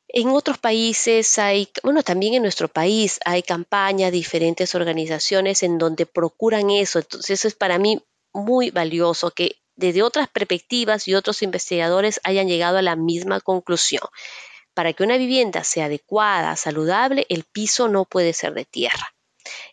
En 0.07 0.30
otros 0.30 0.59
países 0.59 1.39
hay, 1.39 1.68
bueno, 1.84 2.03
también 2.03 2.36
en 2.36 2.43
nuestro 2.43 2.68
país 2.68 3.20
hay 3.26 3.41
campañas, 3.41 4.11
diferentes 4.11 4.76
organizaciones 4.76 5.63
en 5.63 5.78
donde 5.78 6.05
procuran 6.05 6.70
eso. 6.70 6.99
Entonces 6.99 7.32
eso 7.32 7.47
es 7.47 7.55
para 7.55 7.80
mí 7.80 8.01
muy 8.32 8.70
valioso 8.70 9.32
que 9.32 9.57
desde 9.76 10.03
otras 10.03 10.28
perspectivas 10.30 11.07
y 11.07 11.15
otros 11.15 11.41
investigadores 11.41 12.19
hayan 12.23 12.47
llegado 12.47 12.78
a 12.78 12.82
la 12.82 12.95
misma 12.95 13.41
conclusión. 13.41 14.03
para 14.73 14.93
que 14.93 15.03
una 15.03 15.17
vivienda 15.17 15.63
sea 15.63 15.86
adecuada, 15.86 16.55
saludable, 16.55 17.26
el 17.30 17.43
piso 17.45 17.88
no 17.88 18.05
puede 18.05 18.34
ser 18.34 18.53
de 18.53 18.65
tierra. 18.65 19.15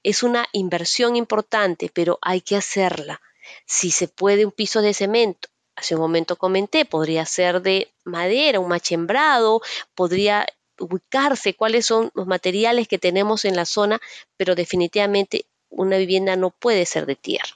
Es 0.02 0.22
una 0.22 0.46
inversión 0.52 1.16
importante, 1.16 1.90
pero 1.92 2.18
hay 2.22 2.40
que 2.40 2.56
hacerla. 2.56 3.20
Si 3.66 3.90
se 3.90 4.08
puede 4.08 4.44
un 4.44 4.52
piso 4.52 4.80
de 4.82 4.94
cemento, 4.94 5.48
hace 5.76 5.94
un 5.96 6.00
momento 6.02 6.36
comenté, 6.36 6.84
podría 6.84 7.26
ser 7.26 7.62
de 7.62 7.92
madera, 8.04 8.60
un 8.60 8.68
machembrado, 8.68 9.60
podría 9.94 10.46
ubicarse 10.78 11.54
cuáles 11.54 11.86
son 11.86 12.10
los 12.14 12.26
materiales 12.26 12.88
que 12.88 12.98
tenemos 12.98 13.44
en 13.44 13.56
la 13.56 13.64
zona, 13.66 14.00
pero 14.36 14.54
definitivamente 14.54 15.46
una 15.68 15.96
vivienda 15.98 16.36
no 16.36 16.50
puede 16.50 16.86
ser 16.86 17.06
de 17.06 17.16
tierra. 17.16 17.54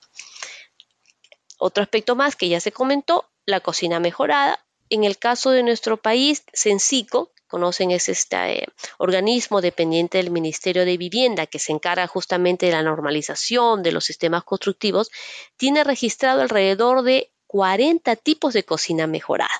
Otro 1.58 1.82
aspecto 1.82 2.16
más 2.16 2.36
que 2.36 2.48
ya 2.48 2.60
se 2.60 2.72
comentó, 2.72 3.28
la 3.46 3.60
cocina 3.60 4.00
mejorada. 4.00 4.64
En 4.88 5.04
el 5.04 5.18
caso 5.18 5.50
de 5.50 5.62
nuestro 5.62 5.96
país, 5.96 6.44
Sencico, 6.52 7.32
conocen 7.48 7.90
es 7.90 8.08
este 8.08 8.36
eh, 8.36 8.68
organismo 8.98 9.60
dependiente 9.60 10.18
del 10.18 10.30
Ministerio 10.30 10.84
de 10.84 10.96
Vivienda 10.96 11.46
que 11.46 11.58
se 11.58 11.72
encarga 11.72 12.06
justamente 12.06 12.66
de 12.66 12.72
la 12.72 12.82
normalización 12.82 13.82
de 13.82 13.92
los 13.92 14.04
sistemas 14.04 14.44
constructivos, 14.44 15.10
tiene 15.56 15.84
registrado 15.84 16.42
alrededor 16.42 17.02
de 17.02 17.32
40 17.46 18.16
tipos 18.16 18.52
de 18.52 18.64
cocina 18.64 19.06
mejorada. 19.06 19.50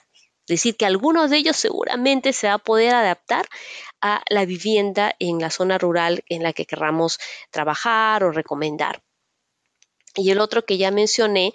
Es 0.49 0.61
decir, 0.61 0.77
que 0.77 0.87
algunos 0.87 1.31
de 1.31 1.39
ellos 1.39 1.57
seguramente 1.57 2.33
se 2.33 2.47
va 2.47 2.55
a 2.55 2.59
poder 2.59 2.95
adaptar 2.95 3.49
a 4.01 4.23
la 4.29 4.45
vivienda 4.45 5.15
en 5.19 5.41
la 5.41 5.51
zona 5.51 5.77
rural 5.77 6.23
en 6.29 6.45
la 6.45 6.53
que 6.53 6.67
querramos 6.67 7.19
trabajar 7.51 8.23
o 8.23 8.31
recomendar. 8.31 9.03
Y 10.17 10.31
el 10.31 10.41
otro 10.41 10.65
que 10.65 10.79
ya 10.79 10.91
mencioné, 10.91 11.53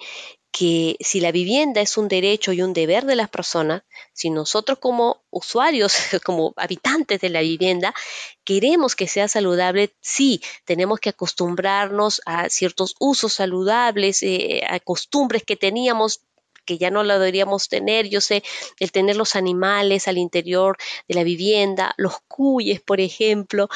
que 0.51 0.97
si 0.99 1.21
la 1.21 1.31
vivienda 1.31 1.79
es 1.79 1.97
un 1.97 2.09
derecho 2.09 2.51
y 2.51 2.61
un 2.61 2.73
deber 2.73 3.05
de 3.05 3.15
las 3.15 3.29
personas, 3.29 3.83
si 4.13 4.29
nosotros 4.29 4.79
como 4.79 5.23
usuarios, 5.29 5.93
como 6.25 6.53
habitantes 6.57 7.21
de 7.21 7.29
la 7.29 7.41
vivienda, 7.41 7.93
queremos 8.43 8.95
que 8.95 9.07
sea 9.07 9.27
saludable, 9.27 9.95
sí, 10.01 10.41
tenemos 10.65 10.99
que 10.99 11.09
acostumbrarnos 11.09 12.21
a 12.25 12.49
ciertos 12.49 12.95
usos 12.99 13.33
saludables, 13.33 14.23
eh, 14.23 14.63
a 14.67 14.79
costumbres 14.79 15.43
que 15.43 15.55
teníamos 15.55 16.21
que 16.63 16.77
ya 16.77 16.91
no 16.91 17.03
la 17.03 17.17
deberíamos 17.17 17.69
tener. 17.69 18.07
Yo 18.07 18.21
sé, 18.21 18.43
el 18.79 18.91
tener 18.91 19.15
los 19.15 19.35
animales 19.35 20.07
al 20.07 20.19
interior 20.19 20.77
de 21.07 21.15
la 21.15 21.23
vivienda, 21.23 21.95
los 21.97 22.19
cuyes, 22.27 22.79
por 22.81 23.01
ejemplo. 23.01 23.67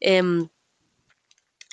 Em, 0.00 0.48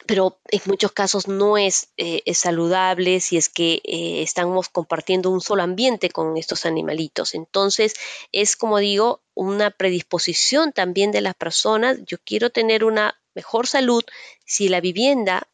pero 0.09 0.39
en 0.49 0.61
muchos 0.65 0.91
casos 0.91 1.27
no 1.27 1.55
es, 1.59 1.89
eh, 1.97 2.23
saludable 2.33 3.19
si 3.19 3.37
es 3.37 3.47
que 3.47 3.73
eh, 3.83 4.23
estamos 4.23 4.67
compartiendo 4.67 5.29
un 5.29 5.39
solo 5.39 5.61
ambiente 5.61 6.09
con 6.09 6.35
estos 6.35 6.65
animalitos. 6.65 7.35
Entonces, 7.35 7.93
es 8.31 8.55
como 8.55 8.79
digo, 8.79 9.21
una 9.35 9.69
predisposición 9.69 10.73
también 10.73 11.11
de 11.11 11.21
las 11.21 11.35
personas. 11.35 11.99
Yo 12.07 12.17
quiero 12.25 12.49
tener 12.49 12.83
una 12.85 13.21
mejor 13.35 13.67
salud 13.67 14.03
si 14.45 14.67
la 14.67 14.81
vivienda 14.81 15.47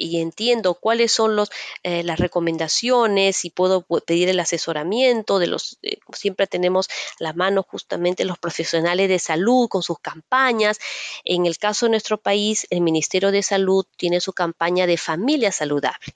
y 0.00 0.20
entiendo 0.20 0.74
cuáles 0.74 1.12
son 1.12 1.36
los, 1.36 1.50
eh, 1.82 2.02
las 2.02 2.18
recomendaciones 2.18 3.44
y 3.44 3.50
puedo 3.50 3.82
pedir 3.82 4.30
el 4.30 4.40
asesoramiento 4.40 5.38
de 5.38 5.46
los, 5.46 5.78
eh, 5.82 5.98
siempre 6.14 6.46
tenemos 6.46 6.88
a 6.88 7.24
la 7.24 7.32
mano 7.34 7.62
justamente 7.62 8.24
los 8.24 8.38
profesionales 8.38 9.08
de 9.08 9.18
salud 9.18 9.68
con 9.68 9.82
sus 9.82 9.98
campañas. 9.98 10.78
En 11.24 11.46
el 11.46 11.58
caso 11.58 11.86
de 11.86 11.90
nuestro 11.90 12.18
país, 12.18 12.66
el 12.70 12.80
Ministerio 12.80 13.30
de 13.30 13.42
Salud 13.42 13.84
tiene 13.96 14.20
su 14.20 14.32
campaña 14.32 14.86
de 14.86 14.96
familia 14.96 15.52
saludable 15.52 16.14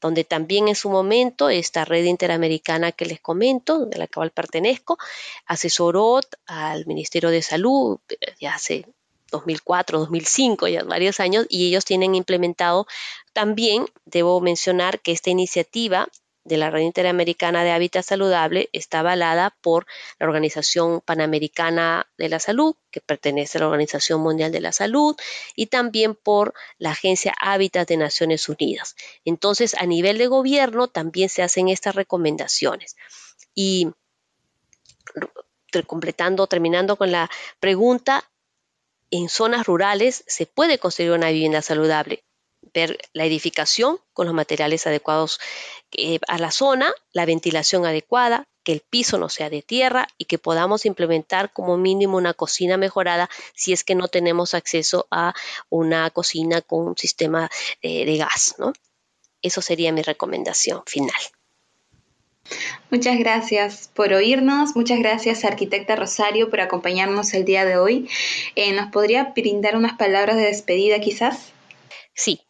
donde 0.00 0.22
también 0.22 0.68
en 0.68 0.76
su 0.76 0.90
momento 0.90 1.48
esta 1.48 1.84
red 1.84 2.04
interamericana 2.04 2.92
que 2.92 3.04
les 3.04 3.20
comento, 3.20 3.84
de 3.84 3.98
la 3.98 4.06
cual 4.06 4.30
pertenezco, 4.30 4.96
asesoró 5.44 6.20
al 6.46 6.86
Ministerio 6.86 7.30
de 7.30 7.42
Salud 7.42 7.98
eh, 8.08 8.34
ya 8.40 8.54
hace 8.54 8.86
2004, 9.30 9.98
2005, 9.98 10.68
ya 10.68 10.84
varios 10.84 11.20
años, 11.20 11.46
y 11.48 11.68
ellos 11.68 11.84
tienen 11.84 12.14
implementado 12.14 12.86
también, 13.32 13.86
debo 14.04 14.40
mencionar 14.40 15.00
que 15.00 15.12
esta 15.12 15.30
iniciativa 15.30 16.08
de 16.44 16.56
la 16.56 16.70
Red 16.70 16.82
Interamericana 16.82 17.62
de 17.62 17.72
Hábitat 17.72 18.04
Saludable 18.04 18.70
está 18.72 19.00
avalada 19.00 19.54
por 19.60 19.86
la 20.18 20.26
Organización 20.26 21.02
Panamericana 21.02 22.08
de 22.16 22.30
la 22.30 22.40
Salud, 22.40 22.74
que 22.90 23.00
pertenece 23.00 23.58
a 23.58 23.60
la 23.60 23.66
Organización 23.66 24.22
Mundial 24.22 24.50
de 24.50 24.60
la 24.60 24.72
Salud, 24.72 25.14
y 25.54 25.66
también 25.66 26.14
por 26.14 26.54
la 26.78 26.92
Agencia 26.92 27.34
Hábitat 27.38 27.86
de 27.86 27.98
Naciones 27.98 28.48
Unidas. 28.48 28.96
Entonces, 29.24 29.74
a 29.74 29.84
nivel 29.84 30.16
de 30.16 30.26
gobierno 30.26 30.88
también 30.88 31.28
se 31.28 31.42
hacen 31.42 31.68
estas 31.68 31.94
recomendaciones. 31.94 32.96
Y 33.54 33.90
completando, 35.86 36.46
terminando 36.46 36.96
con 36.96 37.12
la 37.12 37.30
pregunta, 37.60 38.24
en 39.10 39.28
zonas 39.28 39.66
rurales 39.66 40.24
se 40.26 40.46
puede 40.46 40.78
construir 40.78 41.12
una 41.12 41.30
vivienda 41.30 41.62
saludable. 41.62 42.24
Ver 42.74 42.98
la 43.12 43.24
edificación 43.24 43.98
con 44.12 44.26
los 44.26 44.34
materiales 44.34 44.86
adecuados 44.86 45.40
eh, 45.92 46.18
a 46.28 46.38
la 46.38 46.50
zona, 46.50 46.92
la 47.12 47.24
ventilación 47.24 47.86
adecuada, 47.86 48.48
que 48.64 48.72
el 48.72 48.80
piso 48.80 49.16
no 49.16 49.28
sea 49.28 49.48
de 49.48 49.62
tierra 49.62 50.08
y 50.18 50.26
que 50.26 50.38
podamos 50.38 50.84
implementar 50.84 51.52
como 51.52 51.78
mínimo 51.78 52.18
una 52.18 52.34
cocina 52.34 52.76
mejorada 52.76 53.30
si 53.54 53.72
es 53.72 53.84
que 53.84 53.94
no 53.94 54.08
tenemos 54.08 54.52
acceso 54.54 55.06
a 55.10 55.32
una 55.70 56.10
cocina 56.10 56.60
con 56.60 56.88
un 56.88 56.96
sistema 56.96 57.48
eh, 57.80 58.04
de 58.04 58.16
gas. 58.18 58.56
¿no? 58.58 58.72
Eso 59.40 59.62
sería 59.62 59.92
mi 59.92 60.02
recomendación 60.02 60.82
final. 60.84 61.16
Muchas 62.90 63.18
gracias 63.18 63.90
por 63.94 64.12
oírnos, 64.12 64.74
muchas 64.74 64.98
gracias 64.98 65.44
arquitecta 65.44 65.96
Rosario 65.96 66.50
por 66.50 66.60
acompañarnos 66.60 67.34
el 67.34 67.44
día 67.44 67.64
de 67.64 67.76
hoy. 67.76 68.08
Eh, 68.54 68.72
¿Nos 68.72 68.90
podría 68.90 69.32
brindar 69.34 69.76
unas 69.76 69.98
palabras 69.98 70.36
de 70.36 70.46
despedida 70.46 70.98
quizás? 71.00 71.52
Sí, 72.14 72.40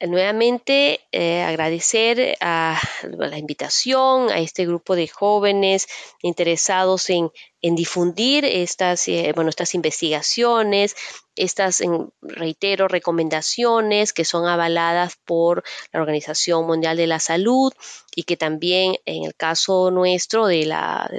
nuevamente 0.00 1.00
eh, 1.12 1.42
agradecer 1.42 2.36
a, 2.40 2.80
la 3.02 3.38
invitación 3.38 4.30
a 4.30 4.38
este 4.38 4.66
grupo 4.66 4.96
de 4.96 5.08
jóvenes 5.08 5.86
interesados 6.22 7.10
en, 7.10 7.30
difundir 7.74 8.44
estas, 8.44 9.08
eh, 9.08 9.32
bueno, 9.34 9.48
estas 9.48 9.74
investigaciones, 9.74 10.94
estas, 11.34 11.82
reitero, 12.20 12.88
recomendaciones 12.88 14.12
que 14.12 14.26
son 14.26 14.46
avaladas 14.46 15.16
por 15.24 15.64
la 15.90 16.00
Organización 16.00 16.66
Mundial 16.66 16.98
de 16.98 17.06
la 17.06 17.20
Salud 17.20 17.72
y 18.14 18.24
que 18.24 18.36
también 18.36 18.96
en 19.06 19.24
el 19.24 19.34
caso 19.34 19.90
nuestro 19.90 20.46
de 20.46 20.66
la, 20.66 21.10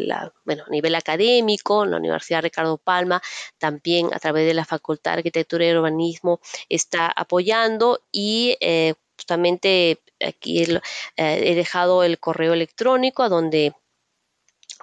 bueno, 0.46 0.64
a 0.68 0.70
nivel 0.70 0.94
académico, 0.94 1.84
en 1.84 1.92
la 1.92 1.98
Universidad 1.98 2.44
Ricardo 2.44 2.78
Palma, 2.78 3.24
también 3.58 4.14
a 4.14 4.20
través 4.20 4.46
de 4.46 4.54
la 4.54 4.66
Facultad 4.66 5.14
de 5.14 5.18
Arquitectura 5.18 5.66
y 5.66 5.74
Urbanismo 5.74 6.40
está 6.70 7.08
apoyando 7.08 8.02
y 8.12 8.56
eh, 8.62 8.94
justamente 9.18 10.00
aquí 10.24 10.62
eh, 10.62 10.80
he 11.18 11.56
dejado 11.56 12.04
el 12.04 12.20
correo 12.20 12.54
electrónico 12.54 13.24
a 13.24 13.30
donde 13.30 13.74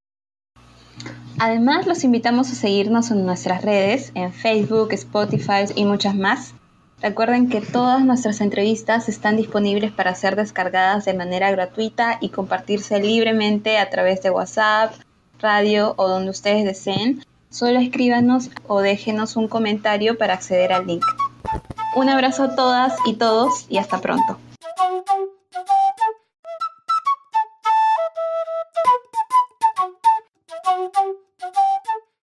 Además, 1.38 1.86
los 1.86 2.04
invitamos 2.06 2.50
a 2.50 2.56
seguirnos 2.56 3.12
en 3.12 3.26
nuestras 3.26 3.62
redes, 3.62 4.12
en 4.16 4.32
Facebook, 4.32 4.94
Spotify 4.94 5.66
y 5.76 5.84
muchas 5.84 6.16
más. 6.16 6.56
Recuerden 7.02 7.50
que 7.50 7.62
todas 7.62 8.04
nuestras 8.04 8.42
entrevistas 8.42 9.10
están 9.10 9.36
disponibles 9.36 9.92
para 9.92 10.16
ser 10.16 10.36
descargadas 10.36 11.06
de 11.06 11.14
manera 11.14 11.52
gratuita 11.52 12.18
y 12.22 12.30
compartirse 12.30 13.00
libremente 13.00 13.78
a 13.78 13.90
través 13.90 14.22
de 14.22 14.32
WhatsApp, 14.32 14.94
radio 15.40 15.94
o 15.98 16.08
donde 16.08 16.32
ustedes 16.32 16.64
deseen. 16.64 17.24
Solo 17.50 17.80
escríbanos 17.80 18.50
o 18.68 18.80
déjenos 18.80 19.36
un 19.36 19.48
comentario 19.48 20.18
para 20.18 20.34
acceder 20.34 20.74
al 20.74 20.88
link. 20.88 21.04
Un 21.96 22.10
abrazo 22.10 22.44
a 22.44 22.56
todas 22.56 22.98
y 23.06 23.14
todos 23.14 23.66
y 23.70 23.78
hasta 23.78 24.00
pronto. 24.00 24.38